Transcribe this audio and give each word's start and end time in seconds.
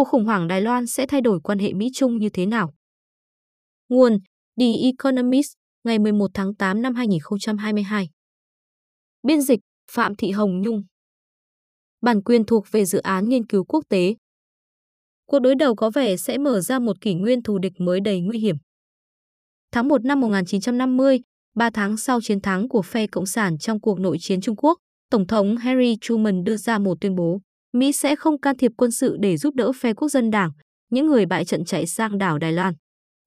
cuộc 0.00 0.08
khủng 0.08 0.24
hoảng 0.24 0.48
Đài 0.48 0.60
Loan 0.60 0.86
sẽ 0.86 1.06
thay 1.06 1.20
đổi 1.20 1.40
quan 1.40 1.58
hệ 1.58 1.72
Mỹ-Trung 1.72 2.18
như 2.18 2.28
thế 2.28 2.46
nào? 2.46 2.74
Nguồn 3.88 4.18
The 4.60 4.66
Economist, 4.82 5.52
ngày 5.84 5.98
11 5.98 6.30
tháng 6.34 6.54
8 6.54 6.82
năm 6.82 6.94
2022. 6.94 8.08
Biên 9.22 9.40
dịch 9.40 9.60
Phạm 9.92 10.16
Thị 10.16 10.30
Hồng 10.30 10.62
Nhung. 10.62 10.82
Bản 12.00 12.22
quyền 12.22 12.44
thuộc 12.44 12.64
về 12.70 12.84
dự 12.84 12.98
án 12.98 13.28
nghiên 13.28 13.46
cứu 13.46 13.64
quốc 13.64 13.84
tế. 13.88 14.14
Cuộc 15.26 15.38
đối 15.38 15.54
đầu 15.54 15.74
có 15.74 15.90
vẻ 15.90 16.16
sẽ 16.16 16.38
mở 16.38 16.60
ra 16.60 16.78
một 16.78 17.00
kỷ 17.00 17.14
nguyên 17.14 17.42
thù 17.42 17.58
địch 17.58 17.72
mới 17.78 18.00
đầy 18.00 18.20
nguy 18.20 18.38
hiểm. 18.38 18.56
Tháng 19.72 19.88
1 19.88 20.04
năm 20.04 20.20
1950, 20.20 21.20
3 21.54 21.70
tháng 21.70 21.96
sau 21.96 22.20
chiến 22.20 22.40
thắng 22.40 22.68
của 22.68 22.82
phe 22.82 23.06
Cộng 23.06 23.26
sản 23.26 23.58
trong 23.58 23.80
cuộc 23.80 24.00
nội 24.00 24.16
chiến 24.20 24.40
Trung 24.40 24.56
Quốc, 24.56 24.78
Tổng 25.10 25.26
thống 25.26 25.56
Harry 25.56 25.96
Truman 26.00 26.44
đưa 26.44 26.56
ra 26.56 26.78
một 26.78 27.00
tuyên 27.00 27.14
bố 27.14 27.40
Mỹ 27.72 27.92
sẽ 27.92 28.16
không 28.16 28.40
can 28.40 28.56
thiệp 28.56 28.72
quân 28.76 28.90
sự 28.90 29.16
để 29.20 29.36
giúp 29.36 29.54
đỡ 29.54 29.72
phe 29.72 29.94
quốc 29.94 30.08
dân 30.08 30.30
đảng, 30.30 30.50
những 30.90 31.06
người 31.06 31.26
bại 31.26 31.44
trận 31.44 31.64
chạy 31.64 31.86
sang 31.86 32.18
đảo 32.18 32.38
Đài 32.38 32.52
Loan. 32.52 32.74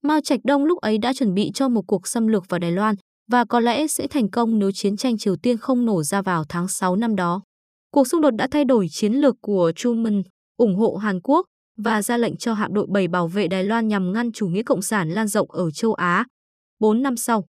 Mao 0.02 0.20
Trạch 0.20 0.40
Đông 0.44 0.64
lúc 0.64 0.78
ấy 0.78 0.98
đã 0.98 1.12
chuẩn 1.12 1.34
bị 1.34 1.50
cho 1.54 1.68
một 1.68 1.82
cuộc 1.86 2.08
xâm 2.08 2.26
lược 2.26 2.44
vào 2.48 2.58
Đài 2.58 2.72
Loan 2.72 2.94
và 3.30 3.44
có 3.44 3.60
lẽ 3.60 3.86
sẽ 3.86 4.06
thành 4.06 4.30
công 4.30 4.58
nếu 4.58 4.70
chiến 4.72 4.96
tranh 4.96 5.18
Triều 5.18 5.36
Tiên 5.42 5.56
không 5.56 5.84
nổ 5.84 6.02
ra 6.02 6.22
vào 6.22 6.44
tháng 6.48 6.68
6 6.68 6.96
năm 6.96 7.16
đó. 7.16 7.42
Cuộc 7.90 8.08
xung 8.08 8.20
đột 8.20 8.30
đã 8.30 8.46
thay 8.50 8.64
đổi 8.64 8.86
chiến 8.90 9.12
lược 9.12 9.34
của 9.40 9.72
Truman, 9.76 10.22
ủng 10.56 10.76
hộ 10.76 10.96
Hàn 10.96 11.20
Quốc 11.20 11.46
và 11.76 12.02
ra 12.02 12.16
lệnh 12.16 12.36
cho 12.36 12.54
hạm 12.54 12.74
đội 12.74 12.86
7 12.92 13.08
bảo 13.08 13.28
vệ 13.28 13.48
Đài 13.48 13.64
Loan 13.64 13.88
nhằm 13.88 14.12
ngăn 14.12 14.32
chủ 14.32 14.46
nghĩa 14.46 14.62
cộng 14.62 14.82
sản 14.82 15.10
lan 15.10 15.28
rộng 15.28 15.50
ở 15.50 15.70
châu 15.70 15.94
Á. 15.94 16.24
4 16.80 17.02
năm 17.02 17.16
sau, 17.16 17.44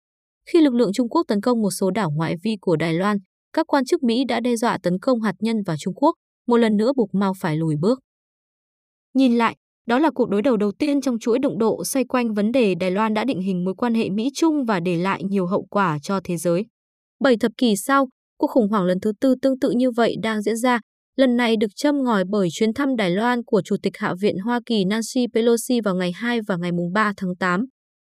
khi 0.50 0.62
lực 0.62 0.74
lượng 0.74 0.94
Trung 0.94 1.10
Quốc 1.10 1.24
tấn 1.28 1.42
công 1.42 1.62
một 1.62 1.72
số 1.72 1.92
đảo 1.92 2.12
ngoại 2.12 2.36
vi 2.44 2.58
của 2.62 2.76
Đài 2.76 2.94
Loan, 2.94 3.18
các 3.54 3.68
quan 3.68 3.86
chức 3.86 4.04
Mỹ 4.04 4.24
đã 4.28 4.40
đe 4.40 4.56
dọa 4.56 4.78
tấn 4.84 5.00
công 5.00 5.22
hạt 5.22 5.36
nhân 5.40 5.64
vào 5.66 5.76
Trung 5.80 5.94
Quốc, 5.94 6.16
một 6.48 6.58
lần 6.58 6.78
nữa 6.78 6.92
buộc 6.96 7.16
Mao 7.16 7.34
phải 7.40 7.58
lùi 7.58 7.76
bước. 7.82 8.00
Nhìn 9.14 9.38
lại, 9.38 9.56
đó 9.88 10.00
là 10.00 10.10
cuộc 10.16 10.30
đối 10.30 10.42
đầu 10.42 10.58
đầu 10.58 10.72
tiên 10.72 11.02
trong 11.02 11.20
chuỗi 11.20 11.40
động 11.40 11.58
độ 11.58 11.84
xoay 11.86 12.06
quanh 12.06 12.34
vấn 12.34 12.52
đề 12.52 12.76
Đài 12.76 12.92
Loan 12.92 13.14
đã 13.14 13.24
định 13.24 13.42
hình 13.42 13.66
mối 13.66 13.76
quan 13.76 13.94
hệ 13.94 14.10
Mỹ-Trung 14.10 14.66
và 14.66 14.80
để 14.80 14.98
lại 14.98 15.24
nhiều 15.24 15.46
hậu 15.46 15.66
quả 15.70 16.00
cho 16.04 16.20
thế 16.24 16.38
giới. 16.38 16.66
Bảy 17.20 17.38
thập 17.38 17.52
kỷ 17.58 17.76
sau, 17.76 18.08
cuộc 18.38 18.48
khủng 18.48 18.70
hoảng 18.70 18.86
lần 18.86 19.00
thứ 19.00 19.12
tư 19.22 19.36
tương 19.42 19.60
tự 19.60 19.72
như 19.72 19.92
vậy 19.92 20.16
đang 20.24 20.42
diễn 20.42 20.58
ra, 20.58 20.80
lần 21.16 21.38
này 21.38 21.56
được 21.58 21.76
châm 21.76 22.04
ngòi 22.04 22.24
bởi 22.30 22.48
chuyến 22.52 22.74
thăm 22.74 22.96
Đài 22.96 23.10
Loan 23.10 23.44
của 23.44 23.62
Chủ 23.62 23.76
tịch 23.84 23.98
Hạ 23.98 24.14
viện 24.22 24.38
Hoa 24.38 24.60
Kỳ 24.66 24.86
Nancy 24.86 25.26
Pelosi 25.34 25.82
vào 25.82 25.96
ngày 25.96 26.12
2 26.12 26.40
và 26.48 26.58
ngày 26.58 26.72
3 26.94 27.14
tháng 27.18 27.36
8. 27.36 27.66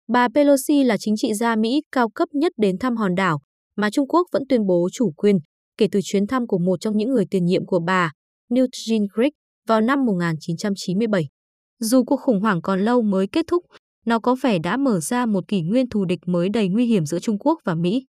Bà 0.08 0.28
Pelosi 0.36 0.84
là 0.84 0.98
chính 0.98 1.18
trị 1.18 1.34
gia 1.34 1.56
Mỹ 1.56 1.82
cao 1.92 2.10
cấp 2.10 2.30
nhất 2.34 2.52
đến 2.58 2.78
thăm 2.78 2.96
hòn 2.96 3.16
đảo, 3.16 3.40
mà 3.76 3.90
Trung 3.90 4.08
Quốc 4.08 4.28
vẫn 4.32 4.44
tuyên 4.50 4.66
bố 4.68 4.90
chủ 4.94 5.12
quyền, 5.12 5.36
kể 5.78 5.88
từ 5.92 6.00
chuyến 6.04 6.28
thăm 6.28 6.48
của 6.48 6.58
một 6.58 6.78
trong 6.80 6.98
những 6.98 7.10
người 7.10 7.26
tiền 7.32 7.46
nhiệm 7.46 7.66
của 7.66 7.80
bà, 7.80 8.12
Newt 8.52 8.70
Gingrich, 8.88 9.34
vào 9.68 9.82
năm 9.82 10.06
1997. 10.06 11.28
Dù 11.80 12.04
cuộc 12.04 12.18
khủng 12.18 12.42
hoảng 12.42 12.62
còn 12.62 12.80
lâu 12.86 13.02
mới 13.02 13.28
kết 13.28 13.46
thúc, 13.48 13.66
nó 14.06 14.20
có 14.20 14.36
vẻ 14.42 14.60
đã 14.60 14.78
mở 14.78 15.00
ra 15.00 15.26
một 15.26 15.48
kỷ 15.48 15.62
nguyên 15.62 15.90
thù 15.90 16.06
địch 16.06 16.20
mới 16.26 16.50
đầy 16.50 16.70
nguy 16.70 16.86
hiểm 16.86 17.06
giữa 17.06 17.20
Trung 17.20 17.38
Quốc 17.40 17.60
và 17.66 17.76
Mỹ. 17.76 18.06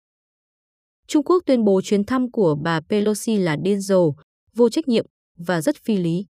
Trung 1.06 1.24
Quốc 1.24 1.42
tuyên 1.46 1.64
bố 1.64 1.80
chuyến 1.84 2.04
thăm 2.04 2.30
của 2.30 2.56
bà 2.62 2.80
Pelosi 2.88 3.36
là 3.36 3.56
điên 3.62 3.80
rồ, 3.80 4.12
vô 4.54 4.68
trách 4.68 4.88
nhiệm 4.88 5.06
và 5.38 5.60
rất 5.60 5.76
phi 5.84 5.96
lý. 5.96 6.26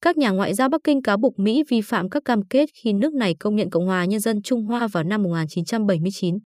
Các 0.00 0.16
nhà 0.16 0.30
ngoại 0.30 0.54
giao 0.54 0.68
Bắc 0.68 0.80
Kinh 0.84 1.02
cáo 1.02 1.16
buộc 1.16 1.38
Mỹ 1.38 1.62
vi 1.68 1.80
phạm 1.80 2.08
các 2.08 2.22
cam 2.24 2.42
kết 2.50 2.68
khi 2.82 2.92
nước 2.92 3.14
này 3.14 3.34
công 3.40 3.56
nhận 3.56 3.70
Cộng 3.70 3.86
hòa 3.86 4.04
Nhân 4.04 4.20
dân 4.20 4.42
Trung 4.42 4.64
Hoa 4.64 4.88
vào 4.92 5.04
năm 5.04 5.22
1979. 5.22 6.38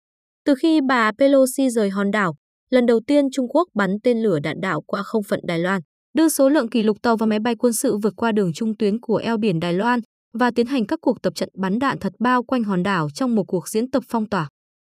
Từ 0.46 0.56
khi 0.56 0.82
bà 0.88 1.12
Pelosi 1.18 1.70
rời 1.70 1.90
hòn 1.90 2.12
đảo, 2.12 2.36
lần 2.70 2.86
đầu 2.86 3.00
tiên 3.08 3.26
Trung 3.32 3.48
Quốc 3.50 3.68
bắn 3.74 3.90
tên 4.04 4.22
lửa 4.22 4.40
đạn 4.40 4.62
đạo 4.62 4.82
qua 4.82 5.04
không 5.04 5.24
phận 5.24 5.40
Đài 5.44 5.60
Loan, 5.60 5.82
đưa 6.16 6.30
số 6.30 6.50
lượng 6.50 6.70
kỷ 6.70 6.84
lục 6.84 7.02
tàu 7.02 7.18
và 7.18 7.26
máy 7.26 7.40
bay 7.40 7.56
quân 7.56 7.74
sự 7.74 7.98
vượt 7.98 8.14
qua 8.16 8.32
đường 8.32 8.54
trung 8.54 8.78
tuyến 8.78 9.00
của 9.00 9.16
eo 9.16 9.38
biển 9.38 9.60
Đài 9.60 9.74
Loan 9.74 10.00
và 10.40 10.52
tiến 10.56 10.66
hành 10.66 10.86
các 10.86 11.00
cuộc 11.02 11.22
tập 11.22 11.36
trận 11.36 11.50
bắn 11.58 11.80
đạn 11.80 12.00
thật 12.00 12.14
bao 12.20 12.44
quanh 12.44 12.64
hòn 12.64 12.84
đảo 12.84 13.10
trong 13.14 13.36
một 13.36 13.44
cuộc 13.48 13.70
diễn 13.70 13.92
tập 13.92 14.04
phong 14.08 14.30
tỏa. 14.30 14.50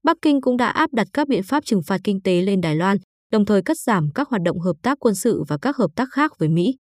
Bắc 0.05 0.17
Kinh 0.23 0.41
cũng 0.41 0.57
đã 0.57 0.69
áp 0.69 0.93
đặt 0.93 1.07
các 1.13 1.29
biện 1.29 1.43
pháp 1.43 1.65
trừng 1.65 1.83
phạt 1.87 2.01
kinh 2.05 2.23
tế 2.23 2.43
lên 2.43 2.61
Đài 2.61 2.77
Loan, 2.77 2.97
đồng 3.33 3.45
thời 3.45 3.63
cắt 3.63 3.79
giảm 3.79 4.09
các 4.15 4.29
hoạt 4.29 4.43
động 4.43 4.61
hợp 4.61 4.77
tác 4.83 4.99
quân 5.01 5.15
sự 5.15 5.43
và 5.49 5.59
các 5.63 5.77
hợp 5.77 5.91
tác 5.97 6.09
khác 6.13 6.33
với 6.39 6.49
Mỹ. 6.49 6.77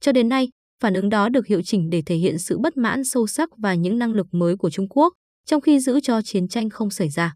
Cho 0.00 0.12
đến 0.12 0.28
nay, 0.28 0.48
phản 0.82 0.94
ứng 0.94 1.08
đó 1.08 1.28
được 1.28 1.46
hiệu 1.46 1.62
chỉnh 1.64 1.90
để 1.90 2.02
thể 2.06 2.14
hiện 2.14 2.38
sự 2.38 2.58
bất 2.58 2.76
mãn 2.76 3.04
sâu 3.04 3.26
sắc 3.26 3.48
và 3.58 3.74
những 3.74 3.98
năng 3.98 4.12
lực 4.12 4.26
mới 4.32 4.56
của 4.56 4.70
Trung 4.70 4.88
Quốc, 4.88 5.12
trong 5.46 5.60
khi 5.60 5.80
giữ 5.80 6.00
cho 6.00 6.22
chiến 6.22 6.48
tranh 6.48 6.70
không 6.70 6.90
xảy 6.90 7.08
ra. 7.08 7.34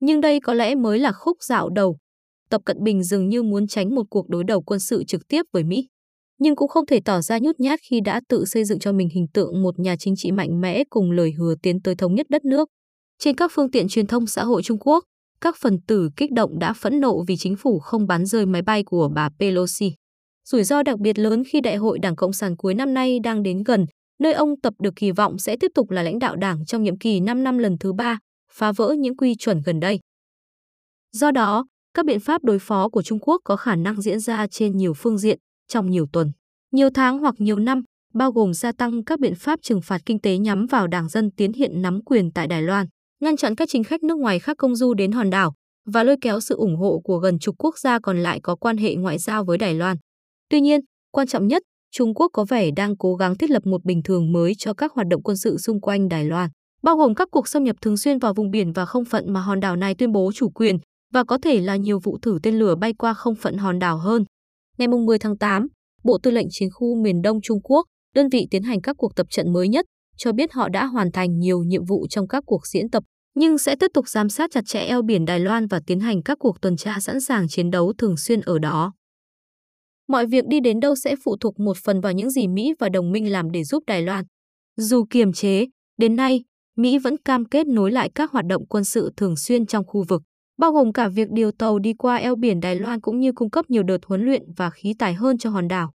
Nhưng 0.00 0.20
đây 0.20 0.40
có 0.40 0.54
lẽ 0.54 0.74
mới 0.74 0.98
là 0.98 1.12
khúc 1.12 1.36
dạo 1.42 1.68
đầu. 1.68 1.96
Tập 2.50 2.62
Cận 2.64 2.76
Bình 2.82 3.02
dường 3.02 3.28
như 3.28 3.42
muốn 3.42 3.66
tránh 3.66 3.94
một 3.94 4.04
cuộc 4.10 4.28
đối 4.28 4.44
đầu 4.44 4.62
quân 4.62 4.80
sự 4.80 5.04
trực 5.04 5.28
tiếp 5.28 5.42
với 5.52 5.64
Mỹ 5.64 5.86
nhưng 6.38 6.56
cũng 6.56 6.68
không 6.68 6.86
thể 6.86 7.00
tỏ 7.04 7.20
ra 7.20 7.38
nhút 7.38 7.60
nhát 7.60 7.80
khi 7.82 8.00
đã 8.00 8.20
tự 8.28 8.44
xây 8.44 8.64
dựng 8.64 8.78
cho 8.78 8.92
mình 8.92 9.08
hình 9.08 9.26
tượng 9.34 9.62
một 9.62 9.78
nhà 9.78 9.96
chính 9.98 10.14
trị 10.16 10.32
mạnh 10.32 10.60
mẽ 10.60 10.84
cùng 10.90 11.10
lời 11.10 11.32
hứa 11.38 11.54
tiến 11.62 11.82
tới 11.82 11.94
thống 11.94 12.14
nhất 12.14 12.26
đất 12.30 12.44
nước. 12.44 12.68
Trên 13.18 13.36
các 13.36 13.50
phương 13.54 13.70
tiện 13.70 13.88
truyền 13.88 14.06
thông 14.06 14.26
xã 14.26 14.44
hội 14.44 14.62
Trung 14.62 14.78
Quốc, 14.80 15.04
các 15.40 15.56
phần 15.60 15.80
tử 15.86 16.10
kích 16.16 16.32
động 16.32 16.58
đã 16.58 16.72
phẫn 16.72 17.00
nộ 17.00 17.24
vì 17.28 17.36
chính 17.36 17.56
phủ 17.56 17.78
không 17.78 18.06
bắn 18.06 18.26
rơi 18.26 18.46
máy 18.46 18.62
bay 18.62 18.82
của 18.82 19.10
bà 19.14 19.28
Pelosi. 19.38 19.92
Rủi 20.48 20.64
ro 20.64 20.82
đặc 20.82 20.98
biệt 20.98 21.18
lớn 21.18 21.42
khi 21.48 21.60
Đại 21.60 21.76
hội 21.76 21.98
Đảng 21.98 22.16
Cộng 22.16 22.32
sản 22.32 22.56
cuối 22.56 22.74
năm 22.74 22.94
nay 22.94 23.18
đang 23.20 23.42
đến 23.42 23.62
gần, 23.62 23.86
nơi 24.18 24.32
ông 24.32 24.60
Tập 24.60 24.74
được 24.78 24.96
kỳ 24.96 25.10
vọng 25.10 25.38
sẽ 25.38 25.56
tiếp 25.60 25.70
tục 25.74 25.90
là 25.90 26.02
lãnh 26.02 26.18
đạo 26.18 26.36
đảng 26.36 26.66
trong 26.66 26.82
nhiệm 26.82 26.98
kỳ 26.98 27.20
5 27.20 27.44
năm 27.44 27.58
lần 27.58 27.76
thứ 27.80 27.92
ba, 27.92 28.18
phá 28.52 28.72
vỡ 28.72 28.94
những 28.98 29.16
quy 29.16 29.34
chuẩn 29.34 29.62
gần 29.66 29.80
đây. 29.80 30.00
Do 31.12 31.30
đó, 31.30 31.66
các 31.96 32.06
biện 32.06 32.20
pháp 32.20 32.44
đối 32.44 32.58
phó 32.58 32.88
của 32.88 33.02
Trung 33.02 33.18
Quốc 33.20 33.40
có 33.44 33.56
khả 33.56 33.76
năng 33.76 34.00
diễn 34.00 34.20
ra 34.20 34.46
trên 34.46 34.76
nhiều 34.76 34.94
phương 34.94 35.18
diện, 35.18 35.38
trong 35.68 35.90
nhiều 35.90 36.06
tuần, 36.12 36.32
nhiều 36.72 36.88
tháng 36.94 37.18
hoặc 37.18 37.34
nhiều 37.38 37.58
năm, 37.58 37.82
bao 38.14 38.32
gồm 38.32 38.54
gia 38.54 38.72
tăng 38.72 39.04
các 39.04 39.20
biện 39.20 39.34
pháp 39.34 39.58
trừng 39.62 39.80
phạt 39.82 40.00
kinh 40.06 40.20
tế 40.20 40.38
nhắm 40.38 40.66
vào 40.66 40.86
đảng 40.86 41.08
dân 41.08 41.30
tiến 41.30 41.52
hiện 41.52 41.82
nắm 41.82 42.00
quyền 42.04 42.30
tại 42.30 42.46
Đài 42.46 42.62
Loan, 42.62 42.86
ngăn 43.20 43.36
chặn 43.36 43.54
các 43.54 43.68
chính 43.72 43.84
khách 43.84 44.02
nước 44.02 44.18
ngoài 44.18 44.38
khác 44.38 44.56
công 44.58 44.76
du 44.76 44.94
đến 44.94 45.12
hòn 45.12 45.30
đảo 45.30 45.54
và 45.86 46.04
lôi 46.04 46.16
kéo 46.20 46.40
sự 46.40 46.56
ủng 46.56 46.76
hộ 46.76 47.00
của 47.04 47.18
gần 47.18 47.38
chục 47.38 47.54
quốc 47.58 47.78
gia 47.78 47.98
còn 47.98 48.18
lại 48.18 48.40
có 48.42 48.56
quan 48.56 48.76
hệ 48.76 48.94
ngoại 48.94 49.18
giao 49.18 49.44
với 49.44 49.58
Đài 49.58 49.74
Loan. 49.74 49.96
Tuy 50.50 50.60
nhiên, 50.60 50.80
quan 51.10 51.26
trọng 51.26 51.46
nhất, 51.46 51.62
Trung 51.92 52.14
Quốc 52.14 52.30
có 52.32 52.44
vẻ 52.44 52.70
đang 52.76 52.96
cố 52.96 53.14
gắng 53.14 53.36
thiết 53.36 53.50
lập 53.50 53.66
một 53.66 53.84
bình 53.84 54.02
thường 54.02 54.32
mới 54.32 54.52
cho 54.58 54.74
các 54.74 54.92
hoạt 54.92 55.06
động 55.06 55.22
quân 55.22 55.36
sự 55.36 55.58
xung 55.58 55.80
quanh 55.80 56.08
Đài 56.08 56.24
Loan, 56.24 56.50
bao 56.82 56.96
gồm 56.96 57.14
các 57.14 57.28
cuộc 57.30 57.48
xâm 57.48 57.64
nhập 57.64 57.76
thường 57.80 57.96
xuyên 57.96 58.18
vào 58.18 58.34
vùng 58.34 58.50
biển 58.50 58.72
và 58.72 58.86
không 58.86 59.04
phận 59.04 59.32
mà 59.32 59.40
hòn 59.40 59.60
đảo 59.60 59.76
này 59.76 59.94
tuyên 59.94 60.12
bố 60.12 60.32
chủ 60.34 60.50
quyền 60.50 60.78
và 61.12 61.24
có 61.24 61.38
thể 61.42 61.60
là 61.60 61.76
nhiều 61.76 61.98
vụ 61.98 62.18
thử 62.22 62.38
tên 62.42 62.58
lửa 62.58 62.74
bay 62.74 62.92
qua 62.98 63.14
không 63.14 63.34
phận 63.34 63.56
hòn 63.56 63.78
đảo 63.78 63.98
hơn. 63.98 64.24
Ngày 64.78 64.88
10 64.88 65.18
tháng 65.18 65.38
8, 65.38 65.66
Bộ 66.04 66.18
Tư 66.22 66.30
lệnh 66.30 66.46
Chiến 66.50 66.68
khu 66.72 67.02
miền 67.02 67.22
Đông 67.22 67.40
Trung 67.40 67.62
Quốc, 67.62 67.86
đơn 68.14 68.28
vị 68.28 68.46
tiến 68.50 68.62
hành 68.62 68.80
các 68.80 68.96
cuộc 68.98 69.16
tập 69.16 69.26
trận 69.30 69.52
mới 69.52 69.68
nhất, 69.68 69.86
cho 70.16 70.32
biết 70.32 70.52
họ 70.52 70.68
đã 70.68 70.86
hoàn 70.86 71.12
thành 71.12 71.38
nhiều 71.38 71.62
nhiệm 71.62 71.84
vụ 71.84 72.06
trong 72.10 72.28
các 72.28 72.44
cuộc 72.46 72.66
diễn 72.66 72.90
tập, 72.90 73.02
nhưng 73.34 73.58
sẽ 73.58 73.76
tiếp 73.80 73.90
tục 73.94 74.08
giám 74.08 74.28
sát 74.28 74.50
chặt 74.52 74.64
chẽ 74.66 74.80
eo 74.80 75.02
biển 75.02 75.24
Đài 75.24 75.40
Loan 75.40 75.66
và 75.66 75.80
tiến 75.86 76.00
hành 76.00 76.22
các 76.22 76.38
cuộc 76.40 76.60
tuần 76.60 76.76
tra 76.76 77.00
sẵn 77.00 77.20
sàng 77.20 77.48
chiến 77.48 77.70
đấu 77.70 77.92
thường 77.98 78.16
xuyên 78.16 78.40
ở 78.40 78.58
đó. 78.58 78.92
Mọi 80.08 80.26
việc 80.26 80.44
đi 80.48 80.60
đến 80.60 80.80
đâu 80.80 80.94
sẽ 80.94 81.16
phụ 81.24 81.36
thuộc 81.40 81.60
một 81.60 81.76
phần 81.84 82.00
vào 82.00 82.12
những 82.12 82.30
gì 82.30 82.48
Mỹ 82.48 82.74
và 82.78 82.88
đồng 82.88 83.12
minh 83.12 83.32
làm 83.32 83.50
để 83.50 83.64
giúp 83.64 83.82
Đài 83.86 84.02
Loan. 84.02 84.24
Dù 84.76 85.04
kiềm 85.10 85.32
chế, 85.32 85.66
đến 85.98 86.16
nay, 86.16 86.44
Mỹ 86.76 86.98
vẫn 86.98 87.16
cam 87.16 87.44
kết 87.44 87.66
nối 87.66 87.92
lại 87.92 88.10
các 88.14 88.30
hoạt 88.30 88.44
động 88.46 88.66
quân 88.68 88.84
sự 88.84 89.10
thường 89.16 89.36
xuyên 89.36 89.66
trong 89.66 89.84
khu 89.86 90.04
vực 90.08 90.22
bao 90.58 90.72
gồm 90.72 90.92
cả 90.92 91.08
việc 91.08 91.28
điều 91.30 91.52
tàu 91.52 91.78
đi 91.78 91.94
qua 91.94 92.16
eo 92.16 92.36
biển 92.36 92.60
Đài 92.60 92.76
Loan 92.76 93.00
cũng 93.00 93.20
như 93.20 93.32
cung 93.32 93.50
cấp 93.50 93.64
nhiều 93.68 93.82
đợt 93.82 93.98
huấn 94.06 94.22
luyện 94.22 94.42
và 94.56 94.70
khí 94.70 94.94
tài 94.98 95.14
hơn 95.14 95.38
cho 95.38 95.50
hòn 95.50 95.68
đảo. 95.68 95.92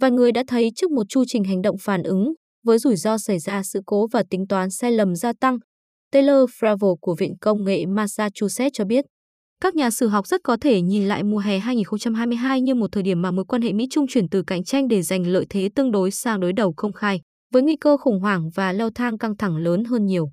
Vài 0.00 0.10
người 0.10 0.32
đã 0.32 0.42
thấy 0.46 0.70
trước 0.76 0.90
một 0.90 1.04
chu 1.08 1.24
trình 1.26 1.44
hành 1.44 1.62
động 1.62 1.76
phản 1.80 2.02
ứng, 2.02 2.34
với 2.64 2.78
rủi 2.78 2.96
ro 2.96 3.18
xảy 3.18 3.38
ra 3.38 3.62
sự 3.62 3.80
cố 3.86 4.06
và 4.06 4.22
tính 4.30 4.46
toán 4.46 4.70
sai 4.70 4.92
lầm 4.92 5.14
gia 5.14 5.32
tăng, 5.40 5.58
Taylor 6.12 6.50
Fravel 6.50 6.96
của 7.00 7.14
Viện 7.18 7.32
Công 7.40 7.64
nghệ 7.64 7.86
Massachusetts 7.86 8.72
cho 8.72 8.84
biết. 8.84 9.04
Các 9.60 9.74
nhà 9.74 9.90
sử 9.90 10.08
học 10.08 10.26
rất 10.26 10.40
có 10.44 10.56
thể 10.60 10.80
nhìn 10.80 11.08
lại 11.08 11.22
mùa 11.22 11.38
hè 11.38 11.58
2022 11.58 12.60
như 12.60 12.74
một 12.74 12.92
thời 12.92 13.02
điểm 13.02 13.22
mà 13.22 13.30
mối 13.30 13.44
quan 13.44 13.62
hệ 13.62 13.72
Mỹ-Trung 13.72 14.06
chuyển 14.08 14.28
từ 14.28 14.42
cạnh 14.46 14.64
tranh 14.64 14.88
để 14.88 15.02
giành 15.02 15.26
lợi 15.26 15.46
thế 15.50 15.68
tương 15.74 15.90
đối 15.90 16.10
sang 16.10 16.40
đối 16.40 16.52
đầu 16.52 16.72
công 16.76 16.92
khai, 16.92 17.20
với 17.52 17.62
nguy 17.62 17.76
cơ 17.76 17.96
khủng 17.96 18.20
hoảng 18.20 18.50
và 18.54 18.72
leo 18.72 18.90
thang 18.94 19.18
căng 19.18 19.36
thẳng 19.36 19.56
lớn 19.56 19.84
hơn 19.84 20.06
nhiều. 20.06 20.30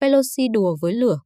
Pelosi 0.00 0.48
đùa 0.52 0.76
với 0.80 0.92
lửa 0.92 1.18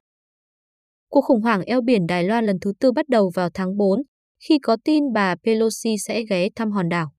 Cuộc 1.12 1.20
khủng 1.20 1.40
hoảng 1.40 1.62
eo 1.62 1.80
biển 1.80 2.06
Đài 2.06 2.24
Loan 2.24 2.46
lần 2.46 2.56
thứ 2.60 2.72
tư 2.80 2.92
bắt 2.92 3.08
đầu 3.08 3.30
vào 3.34 3.48
tháng 3.54 3.76
4, 3.76 4.02
khi 4.44 4.58
có 4.58 4.76
tin 4.84 5.12
bà 5.14 5.34
Pelosi 5.44 5.98
sẽ 5.98 6.24
ghé 6.30 6.48
thăm 6.56 6.70
hòn 6.70 6.88
đảo. 6.88 7.12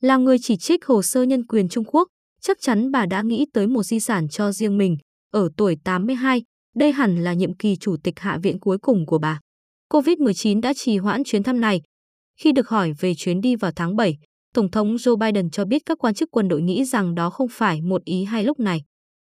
Là 0.00 0.16
người 0.16 0.36
chỉ 0.42 0.56
trích 0.56 0.84
hồ 0.84 1.02
sơ 1.02 1.22
nhân 1.22 1.46
quyền 1.46 1.68
Trung 1.68 1.84
Quốc, 1.84 2.08
chắc 2.40 2.56
chắn 2.60 2.90
bà 2.90 3.06
đã 3.06 3.22
nghĩ 3.22 3.46
tới 3.52 3.66
một 3.66 3.82
di 3.82 4.00
sản 4.00 4.28
cho 4.28 4.52
riêng 4.52 4.78
mình. 4.78 4.96
Ở 5.30 5.48
tuổi 5.56 5.76
82, 5.84 6.42
đây 6.76 6.92
hẳn 6.92 7.24
là 7.24 7.32
nhiệm 7.32 7.56
kỳ 7.56 7.76
chủ 7.76 7.96
tịch 8.04 8.20
Hạ 8.20 8.38
viện 8.42 8.60
cuối 8.60 8.78
cùng 8.78 9.06
của 9.06 9.18
bà. 9.18 9.40
COVID-19 9.92 10.60
đã 10.60 10.72
trì 10.76 10.98
hoãn 10.98 11.24
chuyến 11.24 11.42
thăm 11.42 11.60
này. 11.60 11.80
Khi 12.40 12.52
được 12.52 12.68
hỏi 12.68 12.92
về 13.00 13.14
chuyến 13.14 13.40
đi 13.40 13.56
vào 13.56 13.72
tháng 13.76 13.96
7, 13.96 14.16
Tổng 14.54 14.70
thống 14.70 14.96
Joe 14.96 15.16
Biden 15.16 15.50
cho 15.50 15.64
biết 15.64 15.82
các 15.86 15.98
quan 15.98 16.14
chức 16.14 16.30
quân 16.30 16.48
đội 16.48 16.62
nghĩ 16.62 16.84
rằng 16.84 17.14
đó 17.14 17.30
không 17.30 17.48
phải 17.50 17.82
một 17.82 18.04
ý 18.04 18.24
hay 18.24 18.44
lúc 18.44 18.60
này. 18.60 18.82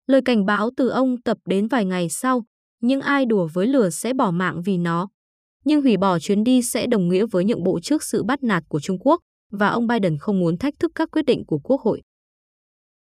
Lời 0.06 0.20
cảnh 0.24 0.46
báo 0.46 0.70
từ 0.76 0.88
ông 0.88 1.22
tập 1.22 1.38
đến 1.46 1.68
vài 1.68 1.84
ngày 1.84 2.08
sau, 2.08 2.44
nhưng 2.86 3.00
ai 3.00 3.26
đùa 3.26 3.48
với 3.52 3.66
lửa 3.66 3.90
sẽ 3.90 4.12
bỏ 4.12 4.30
mạng 4.30 4.62
vì 4.64 4.78
nó. 4.78 5.08
Nhưng 5.64 5.82
hủy 5.82 5.96
bỏ 5.96 6.18
chuyến 6.18 6.44
đi 6.44 6.62
sẽ 6.62 6.86
đồng 6.86 7.08
nghĩa 7.08 7.26
với 7.26 7.44
nhượng 7.44 7.62
bộ 7.62 7.80
trước 7.80 8.02
sự 8.02 8.22
bắt 8.22 8.42
nạt 8.42 8.62
của 8.68 8.80
Trung 8.80 8.98
Quốc 8.98 9.20
và 9.50 9.68
ông 9.68 9.86
Biden 9.86 10.18
không 10.18 10.40
muốn 10.40 10.58
thách 10.58 10.74
thức 10.78 10.92
các 10.94 11.08
quyết 11.12 11.24
định 11.24 11.44
của 11.46 11.58
Quốc 11.58 11.80
hội. 11.80 12.02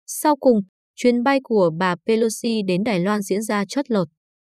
Sau 0.06 0.36
cùng, 0.36 0.62
chuyến 0.96 1.24
bay 1.24 1.40
của 1.44 1.72
bà 1.80 1.96
Pelosi 2.08 2.62
đến 2.68 2.84
Đài 2.84 3.00
Loan 3.00 3.22
diễn 3.22 3.42
ra 3.42 3.66
chót 3.66 3.92
lọt. 3.92 4.08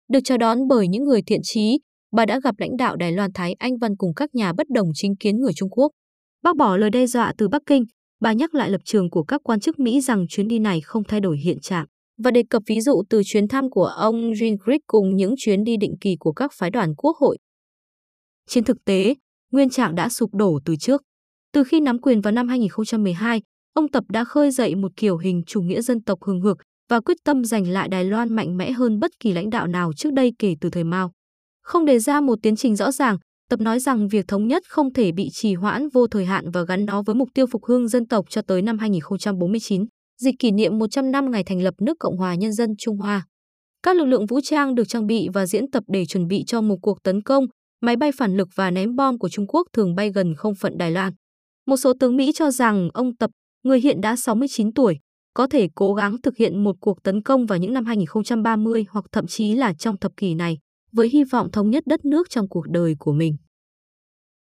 Được 0.08 0.20
chào 0.24 0.38
đón 0.38 0.68
bởi 0.68 0.88
những 0.88 1.04
người 1.04 1.22
thiện 1.22 1.40
trí, 1.42 1.78
bà 2.12 2.26
đã 2.26 2.40
gặp 2.44 2.54
lãnh 2.58 2.76
đạo 2.76 2.96
Đài 2.96 3.12
Loan 3.12 3.32
Thái 3.34 3.52
Anh 3.58 3.78
Văn 3.78 3.96
cùng 3.96 4.14
các 4.14 4.34
nhà 4.34 4.52
bất 4.52 4.66
đồng 4.70 4.88
chính 4.94 5.16
kiến 5.16 5.36
người 5.36 5.52
Trung 5.52 5.70
Quốc. 5.70 5.92
Bác 6.42 6.56
bỏ 6.56 6.76
lời 6.76 6.90
đe 6.90 7.06
dọa 7.06 7.32
từ 7.38 7.48
Bắc 7.48 7.62
Kinh, 7.66 7.84
bà 8.20 8.32
nhắc 8.32 8.54
lại 8.54 8.70
lập 8.70 8.80
trường 8.84 9.10
của 9.10 9.22
các 9.22 9.40
quan 9.44 9.60
chức 9.60 9.78
Mỹ 9.78 10.00
rằng 10.00 10.26
chuyến 10.28 10.48
đi 10.48 10.58
này 10.58 10.80
không 10.80 11.04
thay 11.04 11.20
đổi 11.20 11.38
hiện 11.38 11.60
trạng 11.60 11.86
và 12.24 12.30
đề 12.30 12.42
cập 12.50 12.62
ví 12.66 12.80
dụ 12.80 13.02
từ 13.10 13.22
chuyến 13.24 13.48
thăm 13.48 13.70
của 13.70 13.84
ông 13.84 14.32
Gingrich 14.34 14.80
cùng 14.86 15.16
những 15.16 15.34
chuyến 15.38 15.64
đi 15.64 15.76
định 15.76 15.94
kỳ 16.00 16.16
của 16.20 16.32
các 16.32 16.52
phái 16.54 16.70
đoàn 16.70 16.94
quốc 16.96 17.16
hội. 17.16 17.38
Trên 18.48 18.64
thực 18.64 18.84
tế, 18.84 19.14
nguyên 19.52 19.70
trạng 19.70 19.94
đã 19.94 20.08
sụp 20.08 20.34
đổ 20.34 20.58
từ 20.64 20.76
trước. 20.76 21.02
Từ 21.52 21.64
khi 21.64 21.80
nắm 21.80 21.98
quyền 21.98 22.20
vào 22.20 22.32
năm 22.32 22.48
2012, 22.48 23.42
ông 23.74 23.88
Tập 23.88 24.04
đã 24.08 24.24
khơi 24.24 24.50
dậy 24.50 24.74
một 24.74 24.92
kiểu 24.96 25.16
hình 25.16 25.42
chủ 25.46 25.60
nghĩa 25.60 25.82
dân 25.82 26.02
tộc 26.02 26.18
hừng 26.22 26.40
hực 26.40 26.56
và 26.88 27.00
quyết 27.00 27.16
tâm 27.24 27.44
giành 27.44 27.68
lại 27.68 27.88
Đài 27.88 28.04
Loan 28.04 28.36
mạnh 28.36 28.56
mẽ 28.56 28.72
hơn 28.72 28.98
bất 29.00 29.10
kỳ 29.20 29.32
lãnh 29.32 29.50
đạo 29.50 29.66
nào 29.66 29.92
trước 29.96 30.12
đây 30.12 30.32
kể 30.38 30.54
từ 30.60 30.70
thời 30.70 30.84
Mao. 30.84 31.12
Không 31.62 31.84
đề 31.84 31.98
ra 31.98 32.20
một 32.20 32.38
tiến 32.42 32.56
trình 32.56 32.76
rõ 32.76 32.92
ràng, 32.92 33.18
Tập 33.50 33.60
nói 33.60 33.80
rằng 33.80 34.08
việc 34.08 34.28
thống 34.28 34.46
nhất 34.46 34.62
không 34.68 34.92
thể 34.92 35.12
bị 35.12 35.28
trì 35.32 35.54
hoãn 35.54 35.88
vô 35.88 36.06
thời 36.06 36.24
hạn 36.24 36.50
và 36.50 36.62
gắn 36.62 36.86
nó 36.86 37.02
với 37.02 37.14
mục 37.14 37.28
tiêu 37.34 37.46
phục 37.46 37.64
hưng 37.64 37.88
dân 37.88 38.06
tộc 38.06 38.24
cho 38.28 38.42
tới 38.42 38.62
năm 38.62 38.78
2049, 38.78 39.84
dịp 40.20 40.32
kỷ 40.38 40.50
niệm 40.50 40.78
100 40.78 41.10
năm 41.10 41.30
ngày 41.30 41.44
thành 41.44 41.62
lập 41.62 41.74
nước 41.80 41.96
Cộng 42.00 42.16
hòa 42.16 42.34
Nhân 42.34 42.52
dân 42.52 42.74
Trung 42.78 42.96
Hoa. 42.96 43.26
Các 43.82 43.96
lực 43.96 44.04
lượng 44.04 44.26
vũ 44.26 44.40
trang 44.40 44.74
được 44.74 44.88
trang 44.88 45.06
bị 45.06 45.28
và 45.34 45.46
diễn 45.46 45.70
tập 45.70 45.84
để 45.86 46.06
chuẩn 46.06 46.26
bị 46.26 46.44
cho 46.46 46.60
một 46.60 46.76
cuộc 46.82 47.02
tấn 47.02 47.22
công, 47.22 47.44
máy 47.80 47.96
bay 47.96 48.10
phản 48.12 48.36
lực 48.36 48.48
và 48.54 48.70
ném 48.70 48.96
bom 48.96 49.18
của 49.18 49.28
Trung 49.28 49.46
Quốc 49.46 49.66
thường 49.72 49.94
bay 49.94 50.10
gần 50.12 50.34
không 50.36 50.54
phận 50.54 50.78
Đài 50.78 50.90
Loan. 50.90 51.12
Một 51.66 51.76
số 51.76 51.92
tướng 52.00 52.16
Mỹ 52.16 52.32
cho 52.34 52.50
rằng 52.50 52.88
ông 52.94 53.16
Tập, 53.16 53.30
người 53.62 53.80
hiện 53.80 54.00
đã 54.00 54.16
69 54.16 54.72
tuổi, 54.72 54.98
có 55.34 55.46
thể 55.46 55.68
cố 55.74 55.94
gắng 55.94 56.16
thực 56.22 56.36
hiện 56.36 56.64
một 56.64 56.76
cuộc 56.80 57.02
tấn 57.02 57.22
công 57.22 57.46
vào 57.46 57.58
những 57.58 57.72
năm 57.72 57.84
2030 57.84 58.84
hoặc 58.90 59.04
thậm 59.12 59.26
chí 59.26 59.54
là 59.54 59.72
trong 59.78 59.98
thập 59.98 60.12
kỷ 60.16 60.34
này, 60.34 60.58
với 60.92 61.08
hy 61.08 61.24
vọng 61.24 61.50
thống 61.50 61.70
nhất 61.70 61.82
đất 61.86 62.04
nước 62.04 62.30
trong 62.30 62.48
cuộc 62.48 62.64
đời 62.68 62.94
của 62.98 63.12
mình. 63.12 63.36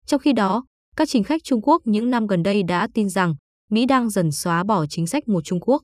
Trong 0.07 0.21
khi 0.21 0.33
đó, 0.33 0.65
các 0.97 1.09
chính 1.09 1.25
khách 1.25 1.45
Trung 1.45 1.63
Quốc 1.63 1.83
những 1.85 2.11
năm 2.11 2.27
gần 2.27 2.43
đây 2.43 2.63
đã 2.63 2.89
tin 2.95 3.09
rằng 3.09 3.35
Mỹ 3.71 3.87
đang 3.87 4.11
dần 4.11 4.33
xóa 4.33 4.65
bỏ 4.65 4.87
chính 4.87 5.07
sách 5.07 5.29
một 5.29 5.41
Trung 5.45 5.61
Quốc. 5.61 5.83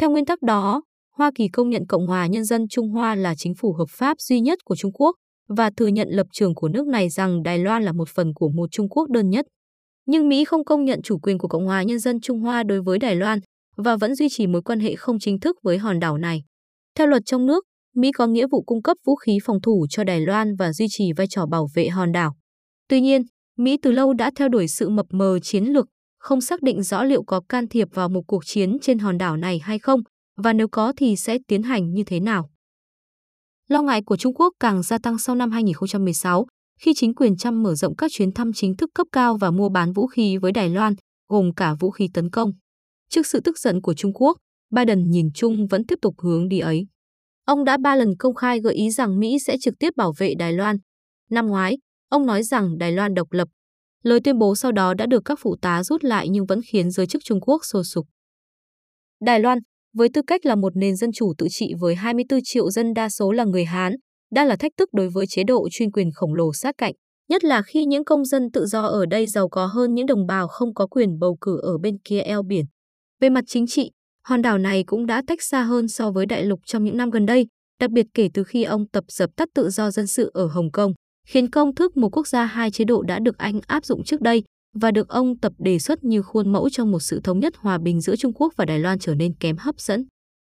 Theo 0.00 0.10
nguyên 0.10 0.24
tắc 0.24 0.42
đó, 0.42 0.82
Hoa 1.16 1.30
Kỳ 1.34 1.48
công 1.48 1.70
nhận 1.70 1.86
Cộng 1.86 2.06
hòa 2.06 2.26
Nhân 2.26 2.44
dân 2.44 2.68
Trung 2.68 2.88
Hoa 2.90 3.14
là 3.14 3.34
chính 3.34 3.54
phủ 3.54 3.72
hợp 3.72 3.88
pháp 3.90 4.20
duy 4.20 4.40
nhất 4.40 4.58
của 4.64 4.76
Trung 4.76 4.92
Quốc 4.92 5.16
và 5.48 5.70
thừa 5.76 5.86
nhận 5.86 6.08
lập 6.10 6.26
trường 6.32 6.54
của 6.54 6.68
nước 6.68 6.86
này 6.86 7.08
rằng 7.08 7.42
Đài 7.42 7.58
Loan 7.58 7.82
là 7.82 7.92
một 7.92 8.08
phần 8.08 8.34
của 8.34 8.48
một 8.48 8.66
Trung 8.70 8.88
Quốc 8.88 9.10
đơn 9.10 9.30
nhất. 9.30 9.46
Nhưng 10.06 10.28
Mỹ 10.28 10.44
không 10.44 10.64
công 10.64 10.84
nhận 10.84 11.02
chủ 11.02 11.18
quyền 11.18 11.38
của 11.38 11.48
Cộng 11.48 11.66
hòa 11.66 11.82
Nhân 11.82 11.98
dân 11.98 12.20
Trung 12.20 12.40
Hoa 12.40 12.62
đối 12.62 12.82
với 12.82 12.98
Đài 12.98 13.16
Loan 13.16 13.38
và 13.76 13.96
vẫn 13.96 14.14
duy 14.14 14.28
trì 14.30 14.46
mối 14.46 14.62
quan 14.62 14.80
hệ 14.80 14.94
không 14.96 15.18
chính 15.18 15.40
thức 15.40 15.56
với 15.62 15.78
hòn 15.78 16.00
đảo 16.00 16.18
này. 16.18 16.42
Theo 16.98 17.06
luật 17.06 17.22
trong 17.26 17.46
nước, 17.46 17.64
Mỹ 17.96 18.12
có 18.12 18.26
nghĩa 18.26 18.46
vụ 18.50 18.62
cung 18.62 18.82
cấp 18.82 18.96
vũ 19.06 19.16
khí 19.16 19.38
phòng 19.44 19.60
thủ 19.60 19.86
cho 19.90 20.04
Đài 20.04 20.20
Loan 20.20 20.54
và 20.56 20.72
duy 20.72 20.86
trì 20.90 21.12
vai 21.16 21.26
trò 21.26 21.46
bảo 21.46 21.68
vệ 21.74 21.88
hòn 21.88 22.12
đảo. 22.12 22.34
Tuy 22.88 23.00
nhiên, 23.00 23.22
Mỹ 23.58 23.76
từ 23.82 23.90
lâu 23.90 24.12
đã 24.14 24.30
theo 24.36 24.48
đuổi 24.48 24.68
sự 24.68 24.88
mập 24.88 25.06
mờ 25.10 25.38
chiến 25.42 25.64
lược, 25.64 25.86
không 26.24 26.40
xác 26.40 26.62
định 26.62 26.82
rõ 26.82 27.04
liệu 27.04 27.22
có 27.22 27.40
can 27.48 27.68
thiệp 27.68 27.88
vào 27.94 28.08
một 28.08 28.22
cuộc 28.26 28.46
chiến 28.46 28.76
trên 28.82 28.98
hòn 28.98 29.18
đảo 29.18 29.36
này 29.36 29.58
hay 29.58 29.78
không, 29.78 30.00
và 30.36 30.52
nếu 30.52 30.68
có 30.68 30.92
thì 30.96 31.16
sẽ 31.16 31.38
tiến 31.48 31.62
hành 31.62 31.92
như 31.92 32.04
thế 32.04 32.20
nào. 32.20 32.50
Lo 33.68 33.82
ngại 33.82 34.02
của 34.02 34.16
Trung 34.16 34.34
Quốc 34.34 34.52
càng 34.60 34.82
gia 34.82 34.98
tăng 34.98 35.18
sau 35.18 35.34
năm 35.34 35.50
2016, 35.50 36.46
khi 36.80 36.92
chính 36.96 37.14
quyền 37.14 37.36
Trump 37.36 37.54
mở 37.54 37.74
rộng 37.74 37.96
các 37.96 38.10
chuyến 38.14 38.32
thăm 38.32 38.52
chính 38.52 38.76
thức 38.76 38.90
cấp 38.94 39.06
cao 39.12 39.36
và 39.36 39.50
mua 39.50 39.68
bán 39.68 39.92
vũ 39.92 40.06
khí 40.06 40.36
với 40.36 40.52
Đài 40.52 40.68
Loan, 40.68 40.94
gồm 41.28 41.54
cả 41.54 41.74
vũ 41.80 41.90
khí 41.90 42.08
tấn 42.14 42.30
công. 42.30 42.52
Trước 43.10 43.26
sự 43.26 43.40
tức 43.40 43.58
giận 43.58 43.80
của 43.80 43.94
Trung 43.94 44.12
Quốc, 44.14 44.36
Biden 44.70 45.10
nhìn 45.10 45.28
chung 45.34 45.66
vẫn 45.66 45.86
tiếp 45.86 45.98
tục 46.02 46.14
hướng 46.18 46.48
đi 46.48 46.58
ấy. 46.58 46.86
Ông 47.46 47.64
đã 47.64 47.76
ba 47.76 47.96
lần 47.96 48.16
công 48.18 48.34
khai 48.34 48.60
gợi 48.60 48.74
ý 48.74 48.90
rằng 48.90 49.20
Mỹ 49.20 49.38
sẽ 49.46 49.56
trực 49.60 49.74
tiếp 49.78 49.90
bảo 49.96 50.12
vệ 50.18 50.34
Đài 50.38 50.52
Loan. 50.52 50.76
Năm 51.30 51.46
ngoái, 51.46 51.78
ông 52.08 52.26
nói 52.26 52.42
rằng 52.42 52.78
Đài 52.78 52.92
Loan 52.92 53.14
độc 53.14 53.32
lập. 53.32 53.48
Lời 54.04 54.20
tuyên 54.24 54.38
bố 54.38 54.54
sau 54.54 54.72
đó 54.72 54.94
đã 54.94 55.06
được 55.06 55.22
các 55.24 55.38
phụ 55.42 55.56
tá 55.62 55.82
rút 55.82 56.04
lại 56.04 56.28
nhưng 56.28 56.46
vẫn 56.46 56.60
khiến 56.62 56.90
giới 56.90 57.06
chức 57.06 57.22
Trung 57.24 57.40
Quốc 57.40 57.60
sôi 57.64 57.84
sục. 57.84 58.06
Đài 59.20 59.40
Loan, 59.40 59.58
với 59.96 60.08
tư 60.14 60.22
cách 60.26 60.46
là 60.46 60.54
một 60.54 60.76
nền 60.76 60.96
dân 60.96 61.10
chủ 61.12 61.32
tự 61.38 61.46
trị 61.50 61.72
với 61.80 61.94
24 61.94 62.40
triệu 62.44 62.70
dân 62.70 62.94
đa 62.94 63.08
số 63.08 63.32
là 63.32 63.44
người 63.44 63.64
Hán, 63.64 63.92
đang 64.32 64.46
là 64.46 64.56
thách 64.56 64.72
thức 64.76 64.88
đối 64.92 65.08
với 65.08 65.26
chế 65.26 65.44
độ 65.44 65.68
chuyên 65.70 65.90
quyền 65.90 66.10
khổng 66.14 66.34
lồ 66.34 66.52
sát 66.52 66.74
cạnh, 66.78 66.94
nhất 67.28 67.44
là 67.44 67.62
khi 67.62 67.84
những 67.84 68.04
công 68.04 68.24
dân 68.24 68.50
tự 68.52 68.66
do 68.66 68.82
ở 68.82 69.06
đây 69.06 69.26
giàu 69.26 69.48
có 69.48 69.66
hơn 69.66 69.94
những 69.94 70.06
đồng 70.06 70.26
bào 70.26 70.48
không 70.48 70.74
có 70.74 70.86
quyền 70.86 71.18
bầu 71.18 71.36
cử 71.40 71.60
ở 71.62 71.78
bên 71.78 71.98
kia 72.04 72.20
eo 72.20 72.42
biển. 72.42 72.64
Về 73.20 73.30
mặt 73.30 73.44
chính 73.46 73.66
trị, 73.66 73.90
hòn 74.26 74.42
đảo 74.42 74.58
này 74.58 74.84
cũng 74.86 75.06
đã 75.06 75.22
tách 75.26 75.42
xa 75.42 75.62
hơn 75.62 75.88
so 75.88 76.10
với 76.10 76.26
đại 76.26 76.44
lục 76.44 76.60
trong 76.66 76.84
những 76.84 76.96
năm 76.96 77.10
gần 77.10 77.26
đây, 77.26 77.46
đặc 77.80 77.90
biệt 77.90 78.06
kể 78.14 78.28
từ 78.34 78.44
khi 78.44 78.64
ông 78.64 78.88
tập 78.88 79.04
dập 79.08 79.30
tắt 79.36 79.48
tự 79.54 79.70
do 79.70 79.90
dân 79.90 80.06
sự 80.06 80.30
ở 80.34 80.46
Hồng 80.46 80.70
Kông, 80.70 80.92
khiến 81.24 81.50
công 81.50 81.74
thức 81.74 81.96
một 81.96 82.16
quốc 82.16 82.26
gia 82.26 82.44
hai 82.44 82.70
chế 82.70 82.84
độ 82.84 83.02
đã 83.02 83.18
được 83.18 83.38
Anh 83.38 83.60
áp 83.66 83.84
dụng 83.84 84.04
trước 84.04 84.20
đây 84.20 84.42
và 84.74 84.90
được 84.90 85.08
ông 85.08 85.38
tập 85.38 85.52
đề 85.58 85.78
xuất 85.78 86.04
như 86.04 86.22
khuôn 86.22 86.52
mẫu 86.52 86.70
cho 86.70 86.84
một 86.84 87.00
sự 87.00 87.20
thống 87.24 87.40
nhất 87.40 87.54
hòa 87.56 87.78
bình 87.78 88.00
giữa 88.00 88.16
Trung 88.16 88.32
Quốc 88.32 88.52
và 88.56 88.64
Đài 88.64 88.78
Loan 88.78 88.98
trở 88.98 89.14
nên 89.14 89.34
kém 89.34 89.56
hấp 89.56 89.80
dẫn. 89.80 90.04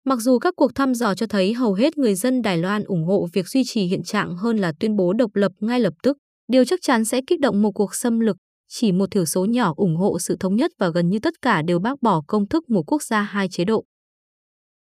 Mặc 0.05 0.17
dù 0.17 0.39
các 0.39 0.55
cuộc 0.57 0.75
thăm 0.75 0.95
dò 0.95 1.15
cho 1.15 1.27
thấy 1.27 1.55
hầu 1.55 1.75
hết 1.75 1.99
người 1.99 2.15
dân 2.15 2.43
Đài 2.43 2.59
Loan 2.59 2.85
ủng 2.85 3.05
hộ 3.05 3.29
việc 3.33 3.49
duy 3.49 3.63
trì 3.67 3.85
hiện 3.85 4.03
trạng 4.03 4.37
hơn 4.37 4.57
là 4.57 4.73
tuyên 4.81 4.97
bố 4.97 5.13
độc 5.13 5.35
lập 5.35 5.53
ngay 5.61 5.81
lập 5.81 5.95
tức, 6.03 6.17
điều 6.49 6.65
chắc 6.65 6.81
chắn 6.83 7.05
sẽ 7.05 7.21
kích 7.27 7.41
động 7.41 7.63
một 7.63 7.73
cuộc 7.73 7.95
xâm 7.95 8.21
lược, 8.21 8.37
chỉ 8.69 8.93
một 8.93 9.11
thiểu 9.11 9.25
số 9.25 9.45
nhỏ 9.45 9.75
ủng 9.77 9.97
hộ 9.97 10.19
sự 10.19 10.37
thống 10.41 10.57
nhất 10.57 10.73
và 10.79 10.89
gần 10.89 11.09
như 11.09 11.19
tất 11.19 11.35
cả 11.43 11.63
đều 11.63 11.79
bác 11.79 12.03
bỏ 12.03 12.23
công 12.27 12.49
thức 12.49 12.71
một 12.71 12.83
quốc 12.93 13.03
gia 13.03 13.23
hai 13.23 13.49
chế 13.49 13.65
độ. 13.65 13.85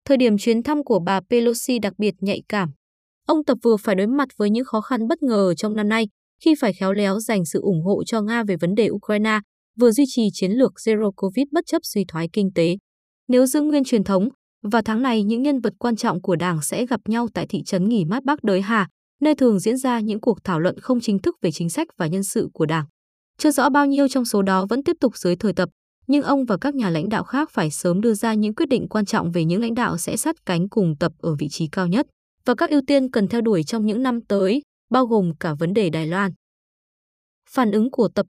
Thời 0.05 0.17
điểm 0.17 0.37
chuyến 0.37 0.63
thăm 0.63 0.83
của 0.83 0.99
bà 0.99 1.19
Pelosi 1.29 1.79
đặc 1.79 1.93
biệt 1.97 2.15
nhạy 2.19 2.41
cảm. 2.49 2.71
Ông 3.31 3.43
Tập 3.43 3.57
vừa 3.63 3.77
phải 3.77 3.95
đối 3.95 4.07
mặt 4.07 4.27
với 4.37 4.49
những 4.49 4.65
khó 4.65 4.81
khăn 4.81 5.07
bất 5.07 5.23
ngờ 5.23 5.53
trong 5.57 5.75
năm 5.75 5.89
nay 5.89 6.07
khi 6.43 6.55
phải 6.59 6.73
khéo 6.73 6.93
léo 6.93 7.19
dành 7.19 7.45
sự 7.45 7.61
ủng 7.61 7.83
hộ 7.83 8.03
cho 8.03 8.21
Nga 8.21 8.43
về 8.43 8.55
vấn 8.57 8.75
đề 8.75 8.89
Ukraine, 8.89 9.39
vừa 9.79 9.91
duy 9.91 10.03
trì 10.07 10.27
chiến 10.33 10.51
lược 10.51 10.71
Zero 10.85 11.11
Covid 11.11 11.45
bất 11.51 11.65
chấp 11.67 11.79
suy 11.83 12.05
thoái 12.07 12.29
kinh 12.33 12.53
tế. 12.55 12.77
Nếu 13.27 13.45
giữ 13.45 13.61
nguyên 13.61 13.83
truyền 13.83 14.03
thống, 14.03 14.29
vào 14.71 14.81
tháng 14.81 15.01
này 15.01 15.23
những 15.23 15.41
nhân 15.41 15.59
vật 15.59 15.73
quan 15.79 15.95
trọng 15.95 16.21
của 16.21 16.35
Đảng 16.35 16.61
sẽ 16.61 16.85
gặp 16.85 16.99
nhau 17.07 17.27
tại 17.33 17.45
thị 17.49 17.63
trấn 17.65 17.89
nghỉ 17.89 18.05
mát 18.05 18.23
Bắc 18.23 18.43
Đới 18.43 18.61
Hà, 18.61 18.87
nơi 19.21 19.35
thường 19.35 19.59
diễn 19.59 19.77
ra 19.77 19.99
những 19.99 20.21
cuộc 20.21 20.43
thảo 20.43 20.59
luận 20.59 20.79
không 20.79 20.99
chính 20.99 21.19
thức 21.19 21.35
về 21.41 21.51
chính 21.51 21.69
sách 21.69 21.87
và 21.97 22.07
nhân 22.07 22.23
sự 22.23 22.49
của 22.53 22.65
Đảng. 22.65 22.85
Chưa 23.37 23.51
rõ 23.51 23.69
bao 23.69 23.85
nhiêu 23.85 24.07
trong 24.07 24.25
số 24.25 24.41
đó 24.41 24.65
vẫn 24.69 24.83
tiếp 24.83 24.95
tục 24.99 25.17
dưới 25.17 25.35
thời 25.35 25.53
tập, 25.53 25.69
nhưng 26.07 26.23
ông 26.23 26.45
và 26.45 26.57
các 26.61 26.75
nhà 26.75 26.89
lãnh 26.89 27.09
đạo 27.09 27.23
khác 27.23 27.49
phải 27.51 27.71
sớm 27.71 28.01
đưa 28.01 28.13
ra 28.13 28.33
những 28.33 28.55
quyết 28.55 28.69
định 28.69 28.87
quan 28.89 29.05
trọng 29.05 29.31
về 29.31 29.45
những 29.45 29.61
lãnh 29.61 29.73
đạo 29.73 29.97
sẽ 29.97 30.17
sát 30.17 30.35
cánh 30.45 30.69
cùng 30.69 30.93
tập 30.99 31.11
ở 31.19 31.35
vị 31.39 31.47
trí 31.49 31.67
cao 31.71 31.87
nhất 31.87 32.07
và 32.45 32.55
các 32.55 32.69
ưu 32.69 32.81
tiên 32.87 33.11
cần 33.11 33.27
theo 33.27 33.41
đuổi 33.41 33.63
trong 33.63 33.85
những 33.85 34.03
năm 34.03 34.21
tới, 34.21 34.61
bao 34.89 35.05
gồm 35.05 35.31
cả 35.39 35.53
vấn 35.59 35.73
đề 35.73 35.89
Đài 35.89 36.07
Loan. 36.07 36.31
Phản 37.49 37.71
ứng 37.71 37.91
của 37.91 38.09
tập 38.15 38.25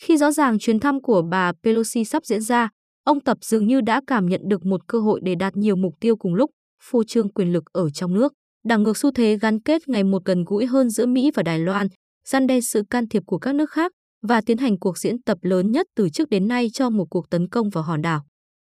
Khi 0.00 0.16
rõ 0.16 0.32
ràng 0.32 0.58
chuyến 0.58 0.80
thăm 0.80 1.00
của 1.02 1.22
bà 1.22 1.52
Pelosi 1.62 2.04
sắp 2.04 2.24
diễn 2.24 2.40
ra, 2.40 2.68
ông 3.04 3.20
Tập 3.20 3.38
dường 3.40 3.66
như 3.66 3.80
đã 3.80 4.00
cảm 4.06 4.26
nhận 4.26 4.40
được 4.48 4.66
một 4.66 4.86
cơ 4.86 5.00
hội 5.00 5.20
để 5.22 5.34
đạt 5.34 5.56
nhiều 5.56 5.76
mục 5.76 5.94
tiêu 6.00 6.16
cùng 6.16 6.34
lúc, 6.34 6.50
phô 6.82 7.04
trương 7.04 7.32
quyền 7.32 7.52
lực 7.52 7.64
ở 7.72 7.90
trong 7.90 8.14
nước, 8.14 8.32
đảo 8.64 8.78
ngược 8.78 8.96
xu 8.96 9.10
thế 9.10 9.38
gắn 9.40 9.62
kết 9.62 9.88
ngày 9.88 10.04
một 10.04 10.24
gần 10.24 10.44
gũi 10.44 10.66
hơn 10.66 10.90
giữa 10.90 11.06
Mỹ 11.06 11.30
và 11.34 11.42
Đài 11.42 11.58
Loan, 11.58 11.86
gian 12.26 12.46
đe 12.46 12.60
sự 12.60 12.82
can 12.90 13.08
thiệp 13.08 13.22
của 13.26 13.38
các 13.38 13.54
nước 13.54 13.70
khác 13.70 13.92
và 14.22 14.40
tiến 14.40 14.58
hành 14.58 14.78
cuộc 14.78 14.98
diễn 14.98 15.22
tập 15.22 15.38
lớn 15.42 15.70
nhất 15.70 15.86
từ 15.96 16.08
trước 16.08 16.28
đến 16.30 16.48
nay 16.48 16.68
cho 16.72 16.90
một 16.90 17.06
cuộc 17.10 17.30
tấn 17.30 17.48
công 17.48 17.70
vào 17.70 17.84
hòn 17.84 18.02
đảo. 18.02 18.24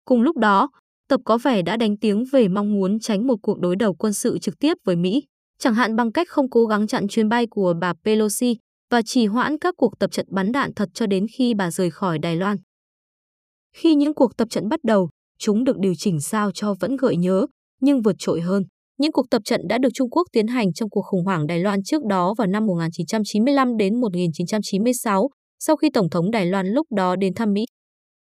Cùng 0.04 0.22
lúc 0.22 0.36
đó, 0.36 0.70
Tập 1.08 1.20
có 1.24 1.38
vẻ 1.38 1.62
đã 1.62 1.76
đánh 1.76 1.96
tiếng 1.96 2.24
về 2.32 2.48
mong 2.48 2.72
muốn 2.74 2.98
tránh 2.98 3.26
một 3.26 3.36
cuộc 3.42 3.58
đối 3.58 3.76
đầu 3.76 3.94
quân 3.94 4.12
sự 4.12 4.38
trực 4.38 4.58
tiếp 4.58 4.74
với 4.84 4.96
Mỹ, 4.96 5.22
chẳng 5.58 5.74
hạn 5.74 5.96
bằng 5.96 6.12
cách 6.12 6.28
không 6.28 6.50
cố 6.50 6.66
gắng 6.66 6.86
chặn 6.86 7.08
chuyến 7.08 7.28
bay 7.28 7.46
của 7.50 7.74
bà 7.80 7.92
Pelosi 8.04 8.56
và 8.90 9.02
trì 9.02 9.26
hoãn 9.26 9.58
các 9.58 9.74
cuộc 9.76 9.98
tập 9.98 10.12
trận 10.12 10.26
bắn 10.30 10.52
đạn 10.52 10.74
thật 10.74 10.88
cho 10.94 11.06
đến 11.06 11.26
khi 11.36 11.54
bà 11.54 11.70
rời 11.70 11.90
khỏi 11.90 12.18
Đài 12.18 12.36
Loan. 12.36 12.56
Khi 13.76 13.94
những 13.94 14.14
cuộc 14.14 14.36
tập 14.36 14.48
trận 14.50 14.68
bắt 14.68 14.80
đầu, 14.84 15.08
chúng 15.38 15.64
được 15.64 15.78
điều 15.78 15.92
chỉnh 15.98 16.20
sao 16.20 16.50
cho 16.54 16.74
vẫn 16.80 16.96
gợi 16.96 17.16
nhớ, 17.16 17.46
nhưng 17.80 18.02
vượt 18.02 18.16
trội 18.18 18.40
hơn. 18.40 18.62
Những 18.98 19.12
cuộc 19.12 19.30
tập 19.30 19.42
trận 19.44 19.60
đã 19.68 19.78
được 19.78 19.88
Trung 19.94 20.10
Quốc 20.10 20.26
tiến 20.32 20.46
hành 20.46 20.72
trong 20.72 20.90
cuộc 20.90 21.02
khủng 21.02 21.24
hoảng 21.24 21.46
Đài 21.46 21.58
Loan 21.58 21.82
trước 21.82 22.04
đó 22.04 22.34
vào 22.38 22.46
năm 22.46 22.66
1995 22.66 23.76
đến 23.76 24.00
1996, 24.00 25.28
sau 25.58 25.76
khi 25.76 25.90
Tổng 25.90 26.10
thống 26.10 26.30
Đài 26.30 26.46
Loan 26.46 26.66
lúc 26.66 26.86
đó 26.96 27.16
đến 27.16 27.34
thăm 27.34 27.52
Mỹ. 27.52 27.64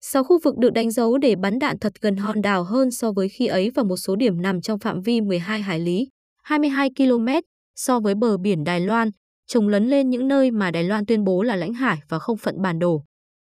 6 0.08 0.24
khu 0.24 0.40
vực 0.44 0.58
được 0.58 0.70
đánh 0.74 0.92
dấu 0.92 1.18
để 1.18 1.36
bắn 1.36 1.60
đạn 1.60 1.80
thật 1.80 1.94
gần 2.02 2.16
hòn 2.16 2.42
đảo 2.42 2.64
hơn 2.64 2.92
so 2.92 3.12
với 3.12 3.30
khi 3.30 3.48
ấy 3.48 3.72
và 3.76 3.84
một 3.84 3.98
số 3.98 4.16
điểm 4.16 4.42
nằm 4.42 4.62
trong 4.62 4.80
phạm 4.80 5.02
vi 5.02 5.22
12 5.22 5.62
hải 5.62 5.80
lý, 5.80 6.08
22 6.44 6.90
km 6.98 7.28
so 7.76 8.00
với 8.00 8.16
bờ 8.16 8.38
biển 8.38 8.64
Đài 8.64 8.80
Loan, 8.80 9.10
trồng 9.48 9.68
lấn 9.68 9.88
lên 9.88 10.10
những 10.10 10.28
nơi 10.28 10.52
mà 10.52 10.72
Đài 10.72 10.84
Loan 10.84 11.06
tuyên 11.06 11.24
bố 11.24 11.44
là 11.44 11.56
lãnh 11.56 11.74
hải 11.74 11.98
và 12.10 12.20
không 12.20 12.38
phận 12.38 12.62
bản 12.62 12.80
đồ. 12.80 13.04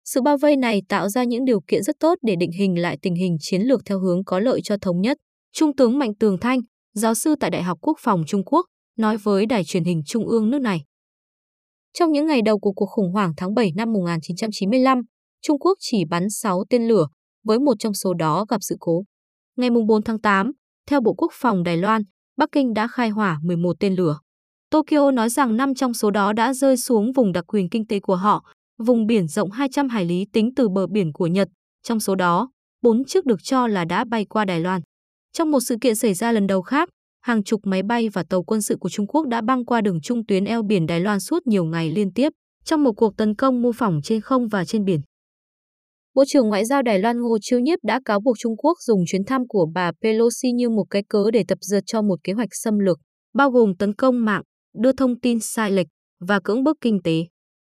Sự 0.05 0.21
bao 0.21 0.37
vây 0.37 0.57
này 0.57 0.81
tạo 0.89 1.09
ra 1.09 1.23
những 1.23 1.45
điều 1.45 1.61
kiện 1.67 1.83
rất 1.83 1.95
tốt 1.99 2.17
để 2.21 2.35
định 2.39 2.51
hình 2.51 2.81
lại 2.81 2.97
tình 3.01 3.15
hình 3.15 3.37
chiến 3.39 3.61
lược 3.61 3.81
theo 3.85 3.99
hướng 3.99 4.23
có 4.23 4.39
lợi 4.39 4.61
cho 4.63 4.77
thống 4.81 5.01
nhất. 5.01 5.17
Trung 5.53 5.75
tướng 5.75 5.99
Mạnh 5.99 6.15
Tường 6.19 6.37
Thanh, 6.41 6.59
giáo 6.93 7.13
sư 7.13 7.35
tại 7.39 7.49
Đại 7.49 7.63
học 7.63 7.77
Quốc 7.81 7.97
phòng 7.99 8.23
Trung 8.27 8.43
Quốc, 8.45 8.65
nói 8.97 9.17
với 9.17 9.45
đài 9.45 9.63
truyền 9.63 9.83
hình 9.83 10.01
trung 10.05 10.27
ương 10.27 10.49
nước 10.49 10.61
này. 10.61 10.83
Trong 11.93 12.11
những 12.11 12.27
ngày 12.27 12.41
đầu 12.41 12.59
của 12.59 12.71
cuộc 12.71 12.89
khủng 12.89 13.11
hoảng 13.11 13.33
tháng 13.37 13.53
7 13.53 13.71
năm 13.75 13.93
1995, 13.93 15.01
Trung 15.47 15.59
Quốc 15.59 15.77
chỉ 15.79 16.05
bắn 16.05 16.29
6 16.29 16.63
tên 16.69 16.87
lửa, 16.87 17.07
với 17.43 17.59
một 17.59 17.73
trong 17.79 17.93
số 17.93 18.13
đó 18.13 18.45
gặp 18.49 18.57
sự 18.61 18.75
cố. 18.79 19.03
Ngày 19.57 19.69
4 19.87 20.03
tháng 20.03 20.21
8, 20.21 20.51
theo 20.89 21.01
Bộ 21.01 21.13
Quốc 21.13 21.31
phòng 21.33 21.63
Đài 21.63 21.77
Loan, 21.77 22.01
Bắc 22.37 22.49
Kinh 22.51 22.73
đã 22.73 22.87
khai 22.87 23.09
hỏa 23.09 23.39
11 23.43 23.73
tên 23.79 23.95
lửa. 23.95 24.19
Tokyo 24.69 25.11
nói 25.11 25.29
rằng 25.29 25.57
5 25.57 25.75
trong 25.75 25.93
số 25.93 26.11
đó 26.11 26.33
đã 26.33 26.53
rơi 26.53 26.77
xuống 26.77 27.11
vùng 27.11 27.31
đặc 27.31 27.43
quyền 27.47 27.69
kinh 27.69 27.87
tế 27.87 27.99
của 27.99 28.15
họ, 28.15 28.43
vùng 28.77 29.05
biển 29.05 29.27
rộng 29.27 29.51
200 29.51 29.89
hải 29.89 30.05
lý 30.05 30.25
tính 30.33 30.49
từ 30.55 30.69
bờ 30.69 30.87
biển 30.87 31.13
của 31.13 31.27
Nhật. 31.27 31.47
Trong 31.83 31.99
số 31.99 32.15
đó, 32.15 32.49
4 32.81 33.05
chiếc 33.05 33.25
được 33.25 33.43
cho 33.43 33.67
là 33.67 33.85
đã 33.85 34.05
bay 34.09 34.25
qua 34.25 34.45
Đài 34.45 34.59
Loan. 34.59 34.81
Trong 35.33 35.51
một 35.51 35.59
sự 35.59 35.75
kiện 35.81 35.95
xảy 35.95 36.13
ra 36.13 36.31
lần 36.31 36.47
đầu 36.47 36.61
khác, 36.61 36.89
hàng 37.21 37.43
chục 37.43 37.61
máy 37.63 37.83
bay 37.83 38.09
và 38.09 38.23
tàu 38.29 38.43
quân 38.43 38.61
sự 38.61 38.77
của 38.79 38.89
Trung 38.89 39.07
Quốc 39.07 39.27
đã 39.27 39.41
băng 39.41 39.65
qua 39.65 39.81
đường 39.81 40.01
trung 40.01 40.25
tuyến 40.25 40.45
eo 40.45 40.63
biển 40.63 40.85
Đài 40.85 40.99
Loan 40.99 41.19
suốt 41.19 41.47
nhiều 41.47 41.65
ngày 41.65 41.91
liên 41.91 42.13
tiếp 42.13 42.29
trong 42.63 42.83
một 42.83 42.93
cuộc 42.93 43.17
tấn 43.17 43.35
công 43.35 43.61
mô 43.61 43.71
phỏng 43.71 44.01
trên 44.03 44.21
không 44.21 44.47
và 44.47 44.65
trên 44.65 44.85
biển. 44.85 45.01
Bộ 46.15 46.23
trưởng 46.27 46.49
Ngoại 46.49 46.65
giao 46.65 46.81
Đài 46.81 46.99
Loan 46.99 47.21
Ngô 47.21 47.37
Chiêu 47.41 47.59
Nhiếp 47.59 47.79
đã 47.83 47.99
cáo 48.05 48.19
buộc 48.19 48.35
Trung 48.39 48.57
Quốc 48.57 48.77
dùng 48.81 49.03
chuyến 49.07 49.25
thăm 49.25 49.47
của 49.47 49.67
bà 49.73 49.91
Pelosi 50.01 50.51
như 50.51 50.69
một 50.69 50.85
cái 50.89 51.03
cớ 51.09 51.31
để 51.33 51.43
tập 51.47 51.57
dượt 51.61 51.83
cho 51.85 52.01
một 52.01 52.15
kế 52.23 52.33
hoạch 52.33 52.49
xâm 52.51 52.79
lược, 52.79 52.99
bao 53.33 53.51
gồm 53.51 53.75
tấn 53.79 53.93
công 53.93 54.25
mạng, 54.25 54.41
đưa 54.81 54.91
thông 54.91 55.19
tin 55.19 55.39
sai 55.39 55.71
lệch 55.71 55.87
và 56.27 56.39
cưỡng 56.43 56.63
bức 56.63 56.77
kinh 56.81 57.01
tế. 57.03 57.23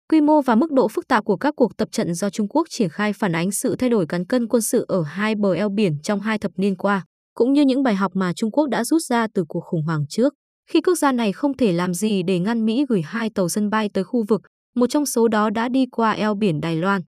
Quy 0.09 0.21
mô 0.21 0.41
và 0.41 0.55
mức 0.55 0.71
độ 0.71 0.87
phức 0.87 1.07
tạp 1.07 1.25
của 1.25 1.37
các 1.37 1.53
cuộc 1.57 1.77
tập 1.77 1.87
trận 1.91 2.13
do 2.13 2.29
Trung 2.29 2.47
Quốc 2.47 2.67
triển 2.69 2.89
khai 2.89 3.13
phản 3.13 3.35
ánh 3.35 3.51
sự 3.51 3.75
thay 3.75 3.89
đổi 3.89 4.05
cán 4.07 4.25
cân 4.25 4.47
quân 4.47 4.61
sự 4.61 4.85
ở 4.87 5.03
hai 5.03 5.35
bờ 5.35 5.53
eo 5.53 5.69
biển 5.69 5.97
trong 6.03 6.19
hai 6.19 6.39
thập 6.39 6.51
niên 6.57 6.75
qua, 6.75 7.05
cũng 7.33 7.53
như 7.53 7.61
những 7.61 7.83
bài 7.83 7.95
học 7.95 8.11
mà 8.15 8.33
Trung 8.33 8.51
Quốc 8.51 8.69
đã 8.69 8.83
rút 8.83 9.01
ra 9.01 9.27
từ 9.33 9.43
cuộc 9.47 9.63
khủng 9.63 9.83
hoảng 9.83 10.05
trước. 10.09 10.33
Khi 10.69 10.81
quốc 10.81 10.95
gia 10.95 11.11
này 11.11 11.31
không 11.31 11.57
thể 11.57 11.71
làm 11.71 11.93
gì 11.93 12.23
để 12.23 12.39
ngăn 12.39 12.65
Mỹ 12.65 12.85
gửi 12.89 13.01
hai 13.01 13.29
tàu 13.35 13.49
sân 13.49 13.69
bay 13.69 13.89
tới 13.93 14.03
khu 14.03 14.23
vực, 14.27 14.41
một 14.75 14.87
trong 14.87 15.05
số 15.05 15.27
đó 15.27 15.49
đã 15.49 15.69
đi 15.69 15.85
qua 15.91 16.11
eo 16.11 16.35
biển 16.35 16.61
Đài 16.61 16.75
Loan. 16.75 17.01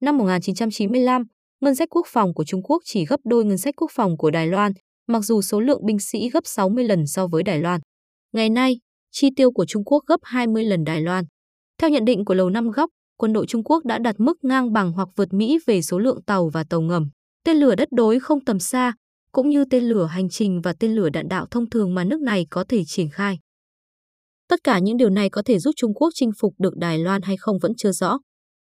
Năm 0.00 0.18
1995, 0.18 1.22
ngân 1.60 1.74
sách 1.74 1.88
quốc 1.90 2.06
phòng 2.08 2.34
của 2.34 2.44
Trung 2.44 2.62
Quốc 2.62 2.82
chỉ 2.84 3.04
gấp 3.04 3.20
đôi 3.24 3.44
ngân 3.44 3.58
sách 3.58 3.74
quốc 3.76 3.90
phòng 3.94 4.16
của 4.16 4.30
Đài 4.30 4.46
Loan, 4.46 4.72
mặc 5.06 5.20
dù 5.20 5.42
số 5.42 5.60
lượng 5.60 5.86
binh 5.86 5.98
sĩ 5.98 6.30
gấp 6.30 6.40
60 6.44 6.84
lần 6.84 7.06
so 7.06 7.26
với 7.26 7.42
Đài 7.42 7.58
Loan. 7.58 7.80
Ngày 8.32 8.50
nay, 8.50 8.78
chi 9.10 9.28
tiêu 9.36 9.50
của 9.52 9.66
Trung 9.66 9.84
Quốc 9.84 10.04
gấp 10.06 10.20
20 10.22 10.64
lần 10.64 10.84
Đài 10.84 11.00
Loan. 11.00 11.24
Theo 11.78 11.90
nhận 11.90 12.04
định 12.04 12.24
của 12.24 12.34
Lầu 12.34 12.50
Năm 12.50 12.70
Góc, 12.70 12.90
quân 13.16 13.32
đội 13.32 13.46
Trung 13.46 13.64
Quốc 13.64 13.84
đã 13.84 13.98
đạt 13.98 14.14
mức 14.18 14.44
ngang 14.44 14.72
bằng 14.72 14.92
hoặc 14.92 15.08
vượt 15.16 15.32
Mỹ 15.32 15.58
về 15.66 15.82
số 15.82 15.98
lượng 15.98 16.22
tàu 16.26 16.48
và 16.48 16.64
tàu 16.70 16.80
ngầm, 16.80 17.08
tên 17.44 17.56
lửa 17.56 17.74
đất 17.74 17.88
đối 17.92 18.20
không 18.20 18.44
tầm 18.44 18.58
xa, 18.58 18.94
cũng 19.32 19.48
như 19.48 19.64
tên 19.70 19.84
lửa 19.84 20.04
hành 20.04 20.28
trình 20.28 20.60
và 20.60 20.74
tên 20.80 20.94
lửa 20.94 21.08
đạn 21.08 21.28
đạo 21.28 21.46
thông 21.50 21.70
thường 21.70 21.94
mà 21.94 22.04
nước 22.04 22.20
này 22.20 22.46
có 22.50 22.64
thể 22.68 22.82
triển 22.86 23.08
khai. 23.12 23.38
Tất 24.48 24.60
cả 24.64 24.78
những 24.78 24.96
điều 24.96 25.10
này 25.10 25.30
có 25.30 25.42
thể 25.42 25.58
giúp 25.58 25.72
Trung 25.76 25.94
Quốc 25.94 26.10
chinh 26.14 26.30
phục 26.40 26.54
được 26.58 26.76
Đài 26.76 26.98
Loan 26.98 27.22
hay 27.22 27.36
không 27.36 27.58
vẫn 27.62 27.72
chưa 27.76 27.92
rõ. 27.92 28.18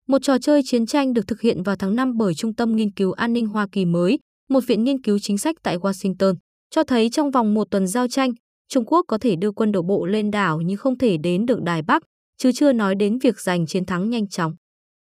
Một 0.09 0.19
trò 0.23 0.39
chơi 0.39 0.63
chiến 0.65 0.87
tranh 0.87 1.13
được 1.13 1.27
thực 1.27 1.41
hiện 1.41 1.63
vào 1.63 1.77
tháng 1.77 1.97
5 1.97 2.17
bởi 2.17 2.35
Trung 2.35 2.55
tâm 2.55 2.77
Nghiên 2.77 2.93
cứu 2.93 3.13
An 3.13 3.33
ninh 3.33 3.47
Hoa 3.47 3.67
Kỳ 3.73 3.85
mới, 3.85 4.19
một 4.49 4.61
viện 4.67 4.85
nghiên 4.85 5.03
cứu 5.03 5.19
chính 5.19 5.39
sách 5.39 5.57
tại 5.63 5.79
Washington, 5.79 6.35
cho 6.71 6.85
thấy 6.85 7.11
trong 7.11 7.31
vòng 7.31 7.55
một 7.55 7.71
tuần 7.71 7.87
giao 7.87 8.09
tranh, 8.09 8.31
Trung 8.69 8.85
Quốc 8.87 9.05
có 9.09 9.19
thể 9.19 9.37
đưa 9.37 9.53
quân 9.53 9.73
đổ 9.73 9.83
bộ 9.83 10.07
lên 10.07 10.31
đảo 10.31 10.61
nhưng 10.61 10.77
không 10.77 10.99
thể 10.99 11.17
đến 11.17 11.47
được 11.47 11.63
Đài 11.63 11.83
Bắc, 11.83 12.03
chứ 12.39 12.53
chưa 12.53 12.73
nói 12.73 12.95
đến 12.95 13.19
việc 13.19 13.41
giành 13.41 13.67
chiến 13.67 13.87
thắng 13.87 14.11
nhanh 14.11 14.29
chóng. 14.29 14.55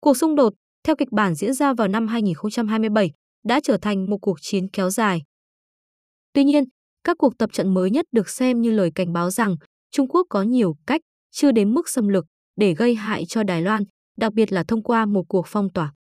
Cuộc 0.02 0.18
xung 0.18 0.36
đột, 0.36 0.54
theo 0.84 0.96
kịch 0.96 1.12
bản 1.12 1.36
diễn 1.36 1.54
ra 1.54 1.74
vào 1.74 1.88
năm 1.88 2.08
2027, 2.08 3.12
đã 3.46 3.60
trở 3.64 3.78
thành 3.78 4.10
một 4.10 4.18
cuộc 4.22 4.38
chiến 4.42 4.68
kéo 4.74 4.90
dài. 4.90 5.22
Tuy 6.34 6.44
nhiên, 6.44 6.64
các 7.04 7.18
cuộc 7.20 7.38
tập 7.38 7.50
trận 7.54 7.74
mới 7.74 7.92
nhất 7.92 8.06
được 8.12 8.30
xem 8.30 8.62
như 8.62 8.72
lời 8.72 8.92
cảnh 8.96 9.14
báo 9.14 9.30
rằng 9.30 9.56
Trung 9.92 10.08
Quốc 10.08 10.28
có 10.30 10.44
nhiều 10.44 10.76
cách, 10.88 11.02
chưa 11.32 11.52
đến 11.52 11.74
mức 11.74 11.90
xâm 11.90 12.08
lược, 12.08 12.26
để 12.56 12.74
gây 12.74 12.96
hại 12.96 13.26
cho 13.26 13.44
Đài 13.44 13.62
Loan, 13.62 13.84
đặc 14.20 14.34
biệt 14.34 14.52
là 14.52 14.64
thông 14.64 14.84
qua 14.84 15.06
một 15.06 15.24
cuộc 15.28 15.46
phong 15.48 15.70
tỏa. 15.74 15.94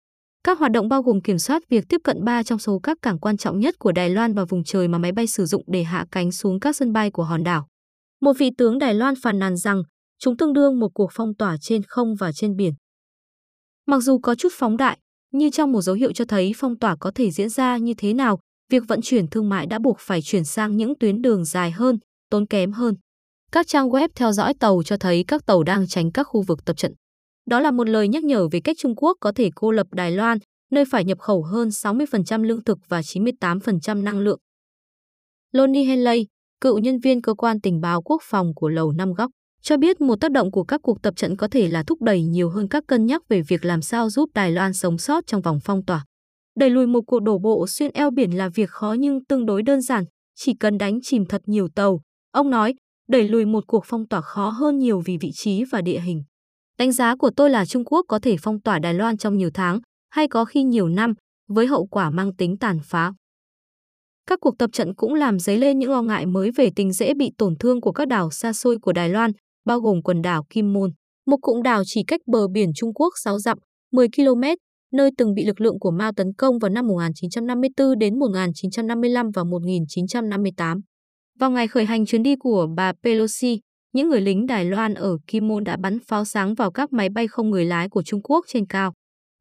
Các 0.44 0.60
hoạt 0.60 0.72
động 0.72 0.90
bao 0.90 1.04
gồm 1.04 1.22
kiểm 1.22 1.40
soát 1.40 1.64
việc 1.70 1.86
tiếp 1.90 2.02
cận 2.04 2.24
ba 2.24 2.44
trong 2.44 2.60
số 2.60 2.80
các 2.80 2.98
cảng 3.02 3.20
quan 3.20 3.38
trọng 3.38 3.60
nhất 3.60 3.76
của 3.80 3.92
Đài 3.92 4.10
Loan 4.10 4.34
và 4.34 4.46
vùng 4.46 4.64
trời 4.64 4.88
mà 4.88 4.98
máy 4.98 5.12
bay 5.12 5.28
sử 5.28 5.46
dụng 5.46 5.64
để 5.68 5.84
hạ 5.84 6.06
cánh 6.12 6.32
xuống 6.32 6.60
các 6.60 6.76
sân 6.76 6.94
bay 6.94 7.12
của 7.12 7.24
hòn 7.24 7.44
đảo. 7.44 7.68
Một 8.22 8.34
vị 8.38 8.50
tướng 8.58 8.80
Đài 8.80 8.94
Loan 8.94 9.14
phàn 9.22 9.40
nàn 9.40 9.58
rằng 9.58 9.84
chúng 10.20 10.38
tương 10.38 10.54
đương 10.54 10.80
một 10.80 10.90
cuộc 10.94 11.12
phong 11.14 11.36
tỏa 11.36 11.58
trên 11.62 11.82
không 11.88 12.16
và 12.16 12.32
trên 12.32 12.56
biển. 12.56 12.74
Mặc 13.88 14.00
dù 14.00 14.20
có 14.20 14.36
chút 14.36 14.50
phóng 14.54 14.78
đại, 14.78 14.98
như 15.34 15.50
trong 15.50 15.72
một 15.72 15.82
dấu 15.82 15.96
hiệu 15.96 16.12
cho 16.12 16.26
thấy 16.26 16.54
phong 16.56 16.80
tỏa 16.80 16.96
có 16.96 17.12
thể 17.16 17.32
diễn 17.32 17.50
ra 17.50 17.78
như 17.78 17.94
thế 17.98 18.14
nào, 18.14 18.40
việc 18.72 18.84
vận 18.88 19.00
chuyển 19.04 19.28
thương 19.28 19.50
mại 19.50 19.66
đã 19.66 19.80
buộc 19.80 19.98
phải 20.00 20.22
chuyển 20.22 20.46
sang 20.46 20.78
những 20.78 20.94
tuyến 21.00 21.22
đường 21.22 21.46
dài 21.46 21.72
hơn, 21.72 22.00
tốn 22.30 22.46
kém 22.46 22.72
hơn. 22.72 22.96
Các 23.52 23.68
trang 23.68 23.90
web 23.90 24.10
theo 24.16 24.32
dõi 24.32 24.54
tàu 24.54 24.84
cho 24.84 24.98
thấy 24.98 25.24
các 25.28 25.46
tàu 25.46 25.64
đang 25.64 25.88
tránh 25.88 26.12
các 26.12 26.24
khu 26.24 26.42
vực 26.42 26.66
tập 26.66 26.78
trận. 26.78 26.94
Đó 27.50 27.60
là 27.60 27.72
một 27.72 27.89
lời 27.89 28.08
nhắc 28.08 28.24
nhở 28.24 28.48
về 28.51 28.60
cách 28.60 28.75
Trung 28.79 28.96
Quốc 28.96 29.18
có 29.20 29.32
thể 29.36 29.50
cô 29.56 29.72
lập 29.72 29.88
Đài 29.91 30.12
Loan, 30.12 30.38
nơi 30.72 30.84
phải 30.91 31.06
nhập 31.06 31.20
khẩu 31.20 31.44
hơn 31.44 31.68
60% 31.70 32.44
lương 32.44 32.63
thực 32.63 32.77
và 32.88 33.01
98% 33.01 34.03
năng 34.03 34.20
lượng. 34.20 34.39
Lonnie 35.51 35.84
Henley, 35.84 36.27
cựu 36.62 36.79
nhân 36.79 37.00
viên 37.00 37.22
cơ 37.22 37.34
quan 37.34 37.62
tình 37.62 37.82
báo 37.82 38.01
quốc 38.01 38.22
phòng 38.24 38.51
của 38.56 38.70
Lầu 38.70 38.91
Năm 38.91 39.13
Góc, 39.13 39.32
cho 39.62 39.77
biết 39.77 40.01
một 40.01 40.15
tác 40.22 40.32
động 40.32 40.51
của 40.51 40.63
các 40.63 40.82
cuộc 40.84 41.01
tập 41.01 41.13
trận 41.18 41.36
có 41.38 41.48
thể 41.48 41.68
là 41.68 41.84
thúc 41.84 42.01
đẩy 42.01 42.24
nhiều 42.24 42.50
hơn 42.50 42.68
các 42.68 42.84
cân 42.88 43.06
nhắc 43.06 43.22
về 43.29 43.41
việc 43.41 43.65
làm 43.65 43.82
sao 43.82 44.10
giúp 44.10 44.29
Đài 44.34 44.51
Loan 44.51 44.74
sống 44.74 44.98
sót 44.98 45.27
trong 45.27 45.41
vòng 45.41 45.60
phong 45.63 45.86
tỏa. 45.86 46.06
Đẩy 46.56 46.70
lùi 46.70 46.88
một 46.88 47.01
cuộc 47.08 47.20
đổ 47.20 47.39
bộ 47.39 47.68
xuyên 47.68 47.91
eo 47.94 48.12
biển 48.12 48.38
là 48.38 48.50
việc 48.50 48.70
khó 48.70 48.94
nhưng 49.00 49.25
tương 49.25 49.46
đối 49.46 49.63
đơn 49.63 49.82
giản, 49.82 50.03
chỉ 50.36 50.53
cần 50.60 50.77
đánh 50.77 51.00
chìm 51.01 51.25
thật 51.25 51.41
nhiều 51.46 51.68
tàu. 51.75 52.01
Ông 52.32 52.50
nói, 52.50 52.74
đẩy 53.08 53.27
lùi 53.27 53.46
một 53.46 53.63
cuộc 53.68 53.84
phong 53.86 54.08
tỏa 54.08 54.22
khó 54.22 54.50
hơn 54.50 54.77
nhiều 54.77 55.01
vì 55.06 55.18
vị 55.18 55.32
trí 55.34 55.63
và 55.63 55.82
địa 55.82 56.00
hình. 56.00 56.24
Đánh 56.79 56.91
giá 56.91 57.15
của 57.15 57.29
tôi 57.36 57.50
là 57.50 57.65
Trung 57.65 57.86
Quốc 57.86 58.05
có 58.07 58.19
thể 58.19 58.36
phong 58.41 58.62
tỏa 58.62 58.79
Đài 58.79 58.93
Loan 58.93 59.17
trong 59.17 59.38
nhiều 59.38 59.50
tháng, 59.53 59.79
hay 60.09 60.27
có 60.27 60.45
khi 60.45 60.63
nhiều 60.63 60.89
năm, 60.89 61.13
với 61.48 61.67
hậu 61.67 61.86
quả 61.86 62.09
mang 62.09 62.36
tính 62.36 62.57
tàn 62.57 62.79
phá. 62.83 63.13
Các 64.27 64.39
cuộc 64.41 64.57
tập 64.57 64.69
trận 64.74 64.95
cũng 64.95 65.13
làm 65.13 65.39
dấy 65.39 65.57
lên 65.57 65.79
những 65.79 65.91
lo 65.91 66.01
ngại 66.01 66.25
mới 66.25 66.51
về 66.51 66.69
tình 66.75 66.93
dễ 66.93 67.13
bị 67.13 67.31
tổn 67.38 67.55
thương 67.59 67.81
của 67.81 67.91
các 67.91 68.07
đảo 68.07 68.31
xa 68.31 68.53
xôi 68.53 68.77
của 68.81 68.93
Đài 68.93 69.09
Loan, 69.09 69.31
bao 69.65 69.79
gồm 69.79 70.01
quần 70.01 70.21
đảo 70.21 70.43
Kim 70.50 70.74
Môn, 70.74 70.91
một 71.25 71.38
cụm 71.41 71.62
đảo 71.62 71.83
chỉ 71.86 72.03
cách 72.07 72.21
bờ 72.27 72.48
biển 72.48 72.69
Trung 72.75 72.93
Quốc 72.93 73.13
6 73.24 73.39
dặm, 73.39 73.57
10 73.91 74.07
km, 74.15 74.43
nơi 74.93 75.12
từng 75.17 75.33
bị 75.33 75.45
lực 75.45 75.62
lượng 75.62 75.79
của 75.79 75.91
Mao 75.91 76.12
tấn 76.12 76.33
công 76.38 76.59
vào 76.59 76.69
năm 76.69 76.88
1954 76.88 78.00
đến 78.00 78.19
1955 78.19 79.31
và 79.31 79.43
1958. 79.43 80.79
Vào 81.39 81.51
ngày 81.51 81.67
khởi 81.67 81.86
hành 81.86 82.05
chuyến 82.05 82.24
đi 82.24 82.36
của 82.36 82.67
bà 82.77 82.93
Pelosi, 83.03 83.59
những 83.93 84.10
người 84.10 84.22
lính 84.22 84.46
Đài 84.46 84.65
Loan 84.65 84.93
ở 84.93 85.17
Kim 85.27 85.48
Môn 85.48 85.63
đã 85.63 85.77
bắn 85.77 86.00
pháo 86.08 86.25
sáng 86.25 86.55
vào 86.55 86.72
các 86.72 86.93
máy 86.93 87.10
bay 87.10 87.27
không 87.27 87.50
người 87.50 87.65
lái 87.65 87.89
của 87.89 88.03
Trung 88.03 88.22
Quốc 88.24 88.46
trên 88.48 88.65
cao. 88.65 88.93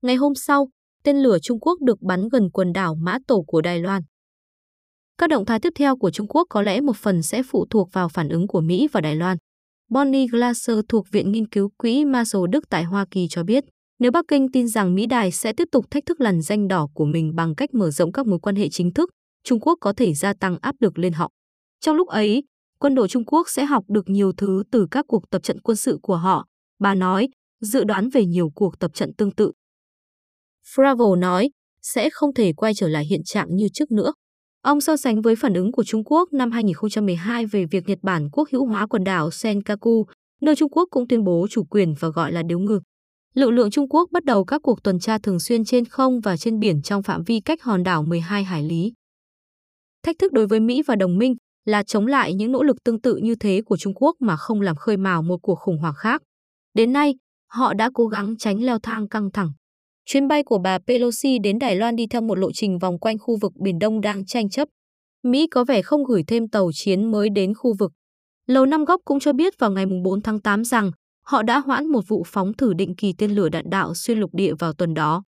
Ngày 0.03 0.17
hôm 0.17 0.35
sau, 0.35 0.69
tên 1.05 1.17
lửa 1.17 1.39
Trung 1.43 1.61
Quốc 1.61 1.81
được 1.81 2.03
bắn 2.03 2.29
gần 2.29 2.51
quần 2.51 2.73
đảo 2.73 2.95
Mã 2.95 3.19
Tổ 3.27 3.45
của 3.47 3.61
Đài 3.61 3.79
Loan. 3.79 4.03
Các 5.19 5.31
động 5.31 5.45
thái 5.45 5.61
tiếp 5.61 5.73
theo 5.77 5.97
của 5.97 6.11
Trung 6.11 6.27
Quốc 6.29 6.47
có 6.51 6.63
lẽ 6.63 6.81
một 6.81 6.97
phần 6.97 7.23
sẽ 7.23 7.43
phụ 7.43 7.67
thuộc 7.71 7.93
vào 7.93 8.09
phản 8.09 8.29
ứng 8.29 8.47
của 8.47 8.61
Mỹ 8.61 8.89
và 8.93 9.01
Đài 9.01 9.17
Loan. 9.17 9.37
Bonnie 9.91 10.27
Glaser 10.27 10.79
thuộc 10.89 11.07
Viện 11.11 11.33
Nghiên 11.33 11.49
cứu 11.49 11.71
Quỹ 11.79 12.05
Marshall 12.05 12.45
Đức 12.51 12.69
tại 12.71 12.85
Hoa 12.85 13.07
Kỳ 13.11 13.27
cho 13.31 13.45
biết, 13.45 13.65
nếu 13.99 14.11
Bắc 14.11 14.25
Kinh 14.29 14.49
tin 14.53 14.69
rằng 14.69 14.95
Mỹ 14.95 15.07
Đài 15.07 15.33
sẽ 15.33 15.53
tiếp 15.53 15.69
tục 15.73 15.85
thách 15.91 16.07
thức 16.07 16.21
lằn 16.21 16.41
danh 16.41 16.69
đỏ 16.69 16.89
của 16.95 17.05
mình 17.05 17.35
bằng 17.35 17.55
cách 17.55 17.75
mở 17.75 17.91
rộng 17.91 18.13
các 18.13 18.27
mối 18.27 18.39
quan 18.39 18.57
hệ 18.57 18.69
chính 18.69 18.93
thức, 18.93 19.11
Trung 19.45 19.61
Quốc 19.61 19.79
có 19.81 19.93
thể 19.93 20.15
gia 20.15 20.33
tăng 20.33 20.57
áp 20.61 20.75
lực 20.81 20.99
lên 20.99 21.13
họ. 21.13 21.31
Trong 21.81 21.97
lúc 21.97 22.09
ấy, 22.09 22.43
quân 22.79 22.95
đội 22.95 23.09
Trung 23.09 23.25
Quốc 23.25 23.49
sẽ 23.49 23.65
học 23.65 23.85
được 23.89 24.09
nhiều 24.09 24.33
thứ 24.37 24.63
từ 24.71 24.87
các 24.91 25.05
cuộc 25.09 25.31
tập 25.31 25.43
trận 25.43 25.61
quân 25.61 25.77
sự 25.77 25.99
của 26.03 26.17
họ, 26.17 26.47
bà 26.79 26.95
nói, 26.95 27.29
dự 27.61 27.85
đoán 27.85 28.09
về 28.09 28.27
nhiều 28.27 28.51
cuộc 28.55 28.79
tập 28.79 28.91
trận 28.95 29.15
tương 29.15 29.35
tự. 29.35 29.53
Fravel 30.75 31.19
nói, 31.19 31.51
sẽ 31.83 32.11
không 32.13 32.35
thể 32.35 32.53
quay 32.53 32.75
trở 32.75 32.89
lại 32.89 33.05
hiện 33.05 33.21
trạng 33.25 33.57
như 33.57 33.69
trước 33.73 33.91
nữa. 33.91 34.13
Ông 34.63 34.81
so 34.81 34.97
sánh 34.97 35.23
với 35.23 35.37
phản 35.37 35.55
ứng 35.55 35.73
của 35.73 35.85
Trung 35.85 36.05
Quốc 36.05 36.33
năm 36.33 36.51
2012 36.51 37.47
về 37.47 37.65
việc 37.65 37.85
Nhật 37.89 37.99
Bản 38.03 38.29
quốc 38.33 38.49
hữu 38.53 38.67
hóa 38.67 38.87
quần 38.87 39.05
đảo 39.05 39.31
Senkaku, 39.31 40.07
nơi 40.41 40.57
Trung 40.57 40.71
Quốc 40.71 40.89
cũng 40.91 41.09
tuyên 41.09 41.25
bố 41.25 41.47
chủ 41.51 41.65
quyền 41.65 41.95
và 42.01 42.09
gọi 42.09 42.33
là 42.33 42.43
điếu 42.43 42.59
ngư. 42.59 42.81
Lực 43.35 43.51
lượng 43.51 43.71
Trung 43.71 43.89
Quốc 43.89 44.09
bắt 44.13 44.25
đầu 44.25 44.45
các 44.45 44.61
cuộc 44.63 44.83
tuần 44.83 44.99
tra 44.99 45.19
thường 45.19 45.41
xuyên 45.41 45.65
trên 45.65 45.85
không 45.85 46.21
và 46.21 46.37
trên 46.37 46.59
biển 46.59 46.83
trong 46.83 47.03
phạm 47.03 47.23
vi 47.23 47.41
cách 47.41 47.63
hòn 47.63 47.83
đảo 47.83 48.03
12 48.03 48.45
hải 48.45 48.63
lý. 48.63 48.93
Thách 50.03 50.17
thức 50.19 50.33
đối 50.33 50.47
với 50.47 50.61
Mỹ 50.61 50.83
và 50.87 50.97
đồng 50.97 51.19
minh 51.19 51.35
là 51.69 51.83
chống 51.83 52.07
lại 52.07 52.35
những 52.35 52.53
nỗ 52.53 52.63
lực 52.63 52.77
tương 52.85 53.01
tự 53.01 53.17
như 53.17 53.35
thế 53.35 53.63
của 53.67 53.77
Trung 53.77 53.95
Quốc 53.95 54.17
mà 54.21 54.37
không 54.37 54.61
làm 54.61 54.77
khơi 54.77 54.97
mào 54.97 55.23
một 55.23 55.39
cuộc 55.43 55.55
khủng 55.55 55.79
hoảng 55.79 55.95
khác. 55.97 56.23
Đến 56.75 56.93
nay, 56.93 57.15
họ 57.51 57.75
đã 57.75 57.91
cố 57.95 58.07
gắng 58.07 58.37
tránh 58.39 58.65
leo 58.65 58.79
thang 58.79 59.09
căng 59.09 59.31
thẳng. 59.33 59.53
Chuyến 60.07 60.29
bay 60.29 60.43
của 60.43 60.59
bà 60.59 60.79
Pelosi 60.87 61.39
đến 61.39 61.59
Đài 61.59 61.77
Loan 61.77 61.97
đi 61.97 62.07
theo 62.07 62.21
một 62.21 62.35
lộ 62.39 62.53
trình 62.53 62.79
vòng 62.79 62.99
quanh 62.99 63.19
khu 63.19 63.39
vực 63.41 63.53
Biển 63.63 63.79
Đông 63.79 64.01
đang 64.01 64.27
tranh 64.27 64.51
chấp. 64.51 64.69
Mỹ 65.23 65.47
có 65.51 65.65
vẻ 65.65 65.83
không 65.83 66.05
gửi 66.05 66.23
thêm 66.27 66.49
tàu 66.49 66.71
chiến 66.75 67.11
mới 67.11 67.29
đến 67.31 67.55
khu 67.55 67.75
vực. 67.79 67.93
Lầu 68.47 68.67
Năm 68.67 68.85
Góc 68.85 69.01
cũng 69.05 69.21
cho 69.21 69.33
biết 69.33 69.59
vào 69.59 69.71
ngày 69.71 69.87
4 70.05 70.23
tháng 70.23 70.41
8 70.41 70.65
rằng 70.65 70.91
họ 71.25 71.43
đã 71.43 71.59
hoãn 71.59 71.87
một 71.87 72.09
vụ 72.09 72.23
phóng 72.27 72.53
thử 72.53 72.75
định 72.75 72.95
kỳ 72.97 73.13
tên 73.19 73.31
lửa 73.31 73.49
đạn 73.49 73.71
đạo 73.71 73.95
xuyên 73.95 74.19
lục 74.19 74.31
địa 74.35 74.55
vào 74.59 74.73
tuần 74.73 74.95
đó. 74.95 75.23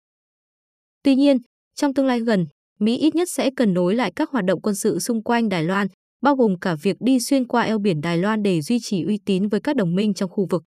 Tuy 1.04 1.16
nhiên, 1.16 1.38
trong 1.76 1.94
tương 1.94 2.06
lai 2.06 2.20
gần, 2.20 2.46
Mỹ 2.80 2.98
ít 2.98 3.16
nhất 3.16 3.30
sẽ 3.32 3.50
cần 3.56 3.74
nối 3.74 3.96
lại 3.96 4.12
các 4.16 4.30
hoạt 4.30 4.46
động 4.46 4.62
quân 4.62 4.76
sự 4.76 5.00
xung 5.00 5.24
quanh 5.24 5.50
Đài 5.50 5.64
Loan, 5.64 5.88
bao 6.22 6.36
gồm 6.36 6.60
cả 6.60 6.76
việc 6.76 6.98
đi 7.00 7.20
xuyên 7.20 7.48
qua 7.48 7.62
eo 7.62 7.80
biển 7.80 8.02
Đài 8.02 8.18
Loan 8.18 8.44
để 8.44 8.62
duy 8.62 8.80
trì 8.82 9.04
uy 9.04 9.20
tín 9.26 9.48
với 9.48 9.60
các 9.60 9.76
đồng 9.76 9.96
minh 9.96 10.14
trong 10.14 10.30
khu 10.30 10.48
vực. 10.50 10.64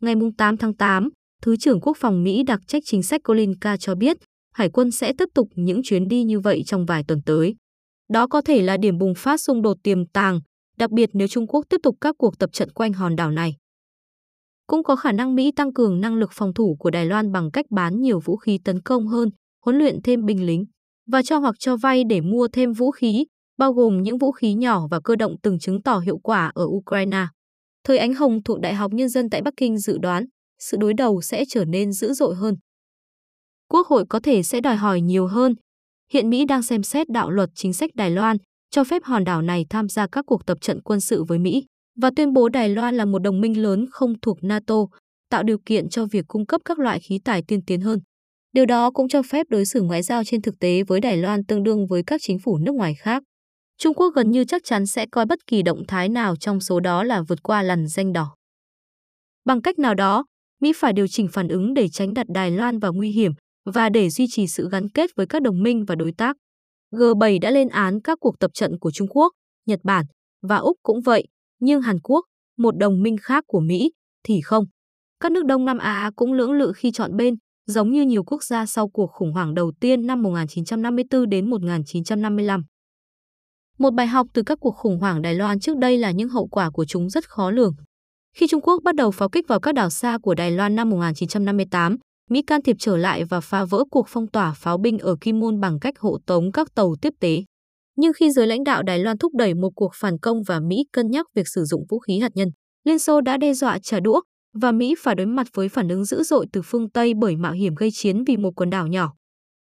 Ngày 0.00 0.14
8 0.38 0.56
tháng 0.56 0.76
8, 0.76 1.08
Thứ 1.42 1.56
trưởng 1.56 1.80
Quốc 1.80 1.96
phòng 2.00 2.22
Mỹ 2.22 2.42
đặc 2.42 2.60
trách 2.66 2.82
chính 2.86 3.02
sách 3.02 3.20
Colin 3.24 3.58
Ka 3.58 3.76
cho 3.76 3.94
biết 3.94 4.16
Hải 4.52 4.68
quân 4.68 4.90
sẽ 4.90 5.12
tiếp 5.18 5.28
tục 5.34 5.48
những 5.54 5.80
chuyến 5.84 6.08
đi 6.08 6.22
như 6.22 6.40
vậy 6.40 6.62
trong 6.66 6.86
vài 6.86 7.04
tuần 7.08 7.22
tới. 7.26 7.54
Đó 8.08 8.26
có 8.26 8.40
thể 8.40 8.62
là 8.62 8.76
điểm 8.76 8.98
bùng 8.98 9.14
phát 9.16 9.40
xung 9.40 9.62
đột 9.62 9.76
tiềm 9.82 10.06
tàng, 10.06 10.40
đặc 10.78 10.90
biệt 10.90 11.10
nếu 11.12 11.28
Trung 11.28 11.46
Quốc 11.46 11.66
tiếp 11.68 11.76
tục 11.82 11.96
các 12.00 12.14
cuộc 12.18 12.38
tập 12.38 12.50
trận 12.52 12.72
quanh 12.72 12.92
hòn 12.92 13.16
đảo 13.16 13.30
này. 13.30 13.56
Cũng 14.66 14.82
có 14.82 14.96
khả 14.96 15.12
năng 15.12 15.34
Mỹ 15.34 15.52
tăng 15.56 15.72
cường 15.72 16.00
năng 16.00 16.14
lực 16.14 16.30
phòng 16.32 16.54
thủ 16.54 16.76
của 16.78 16.90
Đài 16.90 17.06
Loan 17.06 17.32
bằng 17.32 17.50
cách 17.50 17.66
bán 17.70 18.00
nhiều 18.00 18.20
vũ 18.20 18.36
khí 18.36 18.58
tấn 18.64 18.80
công 18.80 19.06
hơn, 19.06 19.28
huấn 19.64 19.78
luyện 19.78 20.02
thêm 20.02 20.24
binh 20.24 20.46
lính 20.46 20.64
và 21.06 21.22
cho 21.22 21.38
hoặc 21.38 21.54
cho 21.58 21.76
vay 21.76 22.04
để 22.04 22.20
mua 22.20 22.48
thêm 22.48 22.72
vũ 22.72 22.90
khí, 22.90 23.24
bao 23.58 23.72
gồm 23.72 24.02
những 24.02 24.18
vũ 24.18 24.32
khí 24.32 24.54
nhỏ 24.54 24.86
và 24.90 25.00
cơ 25.04 25.16
động 25.16 25.34
từng 25.42 25.58
chứng 25.58 25.82
tỏ 25.82 25.98
hiệu 25.98 26.18
quả 26.18 26.52
ở 26.54 26.64
Ukraine. 26.64 27.26
Thời 27.84 27.98
Ánh 27.98 28.14
Hồng 28.14 28.42
thuộc 28.42 28.60
Đại 28.60 28.74
học 28.74 28.92
Nhân 28.92 29.08
dân 29.08 29.30
tại 29.30 29.42
Bắc 29.42 29.54
Kinh 29.56 29.78
dự 29.78 29.98
đoán 29.98 30.24
sự 30.62 30.76
đối 30.80 30.94
đầu 30.94 31.20
sẽ 31.20 31.44
trở 31.48 31.64
nên 31.64 31.92
dữ 31.92 32.12
dội 32.12 32.34
hơn. 32.34 32.56
Quốc 33.68 33.86
hội 33.86 34.04
có 34.08 34.20
thể 34.20 34.42
sẽ 34.42 34.60
đòi 34.60 34.76
hỏi 34.76 35.00
nhiều 35.00 35.26
hơn. 35.26 35.54
Hiện 36.12 36.30
Mỹ 36.30 36.44
đang 36.44 36.62
xem 36.62 36.82
xét 36.82 37.08
đạo 37.08 37.30
luật 37.30 37.50
chính 37.54 37.72
sách 37.72 37.90
Đài 37.94 38.10
Loan, 38.10 38.36
cho 38.70 38.84
phép 38.84 39.02
hòn 39.04 39.24
đảo 39.24 39.42
này 39.42 39.66
tham 39.70 39.88
gia 39.88 40.06
các 40.12 40.24
cuộc 40.26 40.46
tập 40.46 40.58
trận 40.60 40.82
quân 40.82 41.00
sự 41.00 41.24
với 41.24 41.38
Mỹ 41.38 41.64
và 42.00 42.10
tuyên 42.16 42.32
bố 42.32 42.48
Đài 42.48 42.68
Loan 42.68 42.94
là 42.94 43.04
một 43.04 43.18
đồng 43.18 43.40
minh 43.40 43.62
lớn 43.62 43.86
không 43.90 44.20
thuộc 44.22 44.38
NATO, 44.42 44.76
tạo 45.30 45.42
điều 45.42 45.58
kiện 45.66 45.88
cho 45.88 46.06
việc 46.06 46.24
cung 46.28 46.46
cấp 46.46 46.60
các 46.64 46.78
loại 46.78 47.00
khí 47.00 47.18
tài 47.24 47.42
tiên 47.48 47.60
tiến 47.66 47.80
hơn. 47.80 47.98
Điều 48.52 48.66
đó 48.66 48.90
cũng 48.90 49.08
cho 49.08 49.22
phép 49.22 49.46
đối 49.50 49.64
xử 49.64 49.82
ngoại 49.82 50.02
giao 50.02 50.24
trên 50.24 50.42
thực 50.42 50.58
tế 50.58 50.82
với 50.82 51.00
Đài 51.00 51.16
Loan 51.16 51.44
tương 51.44 51.62
đương 51.62 51.86
với 51.86 52.02
các 52.06 52.20
chính 52.24 52.38
phủ 52.38 52.58
nước 52.58 52.72
ngoài 52.72 52.94
khác. 52.94 53.22
Trung 53.78 53.94
Quốc 53.94 54.14
gần 54.14 54.30
như 54.30 54.44
chắc 54.44 54.64
chắn 54.64 54.86
sẽ 54.86 55.06
coi 55.06 55.26
bất 55.26 55.46
kỳ 55.46 55.62
động 55.62 55.82
thái 55.88 56.08
nào 56.08 56.36
trong 56.36 56.60
số 56.60 56.80
đó 56.80 57.04
là 57.04 57.22
vượt 57.22 57.42
qua 57.42 57.62
lằn 57.62 57.86
danh 57.86 58.12
đỏ. 58.12 58.34
Bằng 59.44 59.62
cách 59.62 59.78
nào 59.78 59.94
đó, 59.94 60.24
Mỹ 60.60 60.72
phải 60.76 60.92
điều 60.92 61.06
chỉnh 61.06 61.28
phản 61.32 61.48
ứng 61.48 61.74
để 61.74 61.88
tránh 61.88 62.14
đặt 62.14 62.26
Đài 62.28 62.50
Loan 62.50 62.78
vào 62.78 62.92
nguy 62.92 63.10
hiểm 63.10 63.32
và 63.64 63.88
để 63.88 64.10
duy 64.10 64.26
trì 64.30 64.46
sự 64.46 64.68
gắn 64.72 64.88
kết 64.88 65.10
với 65.16 65.26
các 65.26 65.42
đồng 65.42 65.62
minh 65.62 65.84
và 65.84 65.94
đối 65.94 66.12
tác. 66.12 66.36
G7 66.92 67.40
đã 67.40 67.50
lên 67.50 67.68
án 67.68 68.00
các 68.00 68.18
cuộc 68.20 68.38
tập 68.38 68.50
trận 68.54 68.78
của 68.78 68.90
Trung 68.90 69.08
Quốc, 69.08 69.32
Nhật 69.66 69.80
Bản 69.82 70.04
và 70.42 70.56
Úc 70.56 70.76
cũng 70.82 71.00
vậy, 71.00 71.24
nhưng 71.60 71.82
Hàn 71.82 72.00
Quốc, 72.00 72.24
một 72.58 72.76
đồng 72.76 73.02
minh 73.02 73.16
khác 73.22 73.44
của 73.46 73.60
Mỹ, 73.60 73.90
thì 74.24 74.40
không. 74.40 74.64
Các 75.20 75.32
nước 75.32 75.44
Đông 75.44 75.64
Nam 75.64 75.78
Á 75.78 76.10
cũng 76.16 76.32
lưỡng 76.32 76.52
lự 76.52 76.72
khi 76.76 76.90
chọn 76.92 77.16
bên, 77.16 77.34
giống 77.66 77.90
như 77.90 78.02
nhiều 78.02 78.24
quốc 78.24 78.42
gia 78.42 78.66
sau 78.66 78.88
cuộc 78.88 79.10
khủng 79.12 79.32
hoảng 79.32 79.54
đầu 79.54 79.72
tiên 79.80 80.06
năm 80.06 80.22
1954 80.22 81.28
đến 81.28 81.50
1955. 81.50 82.62
Một 83.82 83.94
bài 83.94 84.06
học 84.06 84.26
từ 84.32 84.42
các 84.42 84.58
cuộc 84.60 84.76
khủng 84.76 84.98
hoảng 84.98 85.22
Đài 85.22 85.34
Loan 85.34 85.60
trước 85.60 85.76
đây 85.76 85.98
là 85.98 86.10
những 86.10 86.28
hậu 86.28 86.46
quả 86.46 86.70
của 86.70 86.84
chúng 86.84 87.10
rất 87.10 87.28
khó 87.28 87.50
lường. 87.50 87.74
Khi 88.36 88.46
Trung 88.46 88.60
Quốc 88.60 88.82
bắt 88.82 88.94
đầu 88.94 89.10
pháo 89.10 89.28
kích 89.28 89.48
vào 89.48 89.60
các 89.60 89.74
đảo 89.74 89.90
xa 89.90 90.18
của 90.22 90.34
Đài 90.34 90.50
Loan 90.50 90.74
năm 90.74 90.90
1958, 90.90 91.96
Mỹ 92.30 92.42
can 92.42 92.62
thiệp 92.62 92.76
trở 92.78 92.96
lại 92.96 93.24
và 93.24 93.40
phá 93.40 93.64
vỡ 93.64 93.84
cuộc 93.90 94.06
phong 94.08 94.26
tỏa 94.26 94.52
pháo 94.52 94.78
binh 94.78 94.98
ở 94.98 95.16
Kim 95.20 95.40
Môn 95.40 95.60
bằng 95.60 95.78
cách 95.80 95.98
hộ 95.98 96.18
tống 96.26 96.52
các 96.52 96.74
tàu 96.74 96.94
tiếp 97.02 97.12
tế. 97.20 97.44
Nhưng 97.96 98.12
khi 98.12 98.30
giới 98.30 98.46
lãnh 98.46 98.64
đạo 98.64 98.82
Đài 98.82 98.98
Loan 98.98 99.18
thúc 99.18 99.32
đẩy 99.34 99.54
một 99.54 99.70
cuộc 99.76 99.92
phản 99.94 100.18
công 100.18 100.42
và 100.42 100.60
Mỹ 100.60 100.84
cân 100.92 101.10
nhắc 101.10 101.26
việc 101.34 101.48
sử 101.48 101.64
dụng 101.64 101.84
vũ 101.90 101.98
khí 101.98 102.18
hạt 102.18 102.32
nhân, 102.34 102.48
Liên 102.84 102.98
Xô 102.98 103.20
đã 103.20 103.36
đe 103.36 103.54
dọa 103.54 103.78
trả 103.82 104.00
đũa 104.00 104.20
và 104.60 104.72
Mỹ 104.72 104.94
phải 104.98 105.14
đối 105.14 105.26
mặt 105.26 105.46
với 105.54 105.68
phản 105.68 105.88
ứng 105.88 106.04
dữ 106.04 106.22
dội 106.22 106.46
từ 106.52 106.62
phương 106.64 106.90
Tây 106.90 107.12
bởi 107.14 107.36
mạo 107.36 107.52
hiểm 107.52 107.74
gây 107.74 107.90
chiến 107.92 108.24
vì 108.24 108.36
một 108.36 108.50
quần 108.56 108.70
đảo 108.70 108.86
nhỏ. 108.86 109.12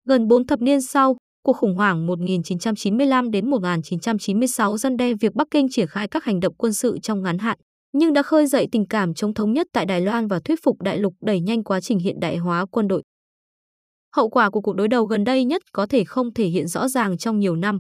Gần 0.09 0.29
4 0.29 0.47
thập 0.47 0.61
niên 0.61 0.81
sau, 0.81 1.17
cuộc 1.43 1.53
khủng 1.53 1.75
hoảng 1.75 2.07
1995 2.07 3.31
đến 3.31 3.51
1996 3.51 4.79
dân 4.79 4.97
đe 4.97 5.15
việc 5.15 5.35
Bắc 5.35 5.47
Kinh 5.51 5.69
triển 5.71 5.87
khai 5.87 6.09
các 6.09 6.25
hành 6.25 6.41
động 6.41 6.55
quân 6.55 6.73
sự 6.73 6.99
trong 7.03 7.23
ngắn 7.23 7.39
hạn, 7.39 7.59
nhưng 7.93 8.13
đã 8.13 8.23
khơi 8.23 8.47
dậy 8.47 8.67
tình 8.73 8.87
cảm 8.87 9.15
chống 9.15 9.35
thống 9.35 9.53
nhất 9.53 9.67
tại 9.73 9.87
Đài 9.87 10.01
Loan 10.01 10.27
và 10.27 10.41
thuyết 10.45 10.59
phục 10.65 10.83
đại 10.83 10.99
lục 10.99 11.15
đẩy 11.21 11.41
nhanh 11.41 11.65
quá 11.65 11.81
trình 11.81 11.99
hiện 11.99 12.21
đại 12.21 12.37
hóa 12.37 12.67
quân 12.71 12.89
đội. 12.89 13.03
Hậu 14.17 14.29
quả 14.31 14.51
của 14.51 14.61
cuộc 14.61 14.77
đối 14.77 14.89
đầu 14.89 15.05
gần 15.05 15.25
đây 15.25 15.45
nhất 15.45 15.63
có 15.73 15.87
thể 15.87 16.05
không 16.05 16.35
thể 16.35 16.47
hiện 16.47 16.67
rõ 16.67 16.89
ràng 16.89 17.19
trong 17.19 17.39
nhiều 17.39 17.57
năm. 17.57 17.79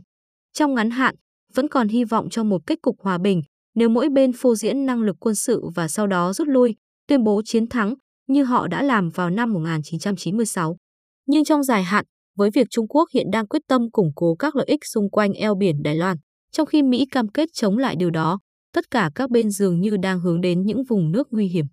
Trong 0.53 0.75
ngắn 0.75 0.91
hạn, 0.91 1.15
vẫn 1.55 1.69
còn 1.69 1.89
hy 1.89 2.05
vọng 2.05 2.29
cho 2.31 2.45
một 2.45 2.67
kết 2.67 2.83
cục 2.83 2.97
hòa 3.01 3.19
bình 3.19 3.43
nếu 3.75 3.89
mỗi 3.89 4.09
bên 4.09 4.33
phô 4.33 4.55
diễn 4.55 4.87
năng 4.87 5.03
lực 5.03 5.17
quân 5.21 5.35
sự 5.35 5.63
và 5.75 5.89
sau 5.89 6.07
đó 6.07 6.33
rút 6.33 6.49
lui, 6.49 6.77
tuyên 7.07 7.25
bố 7.25 7.43
chiến 7.45 7.67
thắng 7.67 7.95
như 8.29 8.45
họ 8.45 8.69
đã 8.69 8.83
làm 8.83 9.09
vào 9.09 9.31
năm 9.31 9.53
1996. 9.53 10.77
Nhưng 11.27 11.45
trong 11.45 11.63
dài 11.63 11.83
hạn, 11.83 12.05
với 12.41 12.51
việc 12.51 12.67
Trung 12.71 12.89
Quốc 12.89 13.09
hiện 13.15 13.31
đang 13.31 13.47
quyết 13.47 13.63
tâm 13.69 13.91
củng 13.91 14.13
cố 14.15 14.35
các 14.35 14.57
lợi 14.57 14.67
ích 14.67 14.81
xung 14.85 15.11
quanh 15.11 15.33
eo 15.33 15.55
biển 15.55 15.83
Đài 15.83 15.95
Loan, 15.95 16.17
trong 16.53 16.67
khi 16.67 16.83
Mỹ 16.83 17.07
cam 17.11 17.29
kết 17.29 17.49
chống 17.53 17.79
lại 17.79 17.97
điều 17.97 18.11
đó, 18.11 18.39
tất 18.75 18.85
cả 18.91 19.11
các 19.15 19.31
bên 19.31 19.51
dường 19.51 19.81
như 19.81 19.97
đang 19.97 20.21
hướng 20.21 20.41
đến 20.41 20.63
những 20.63 20.83
vùng 20.89 21.13
nước 21.13 21.29
nguy 21.31 21.47
hiểm. 21.47 21.67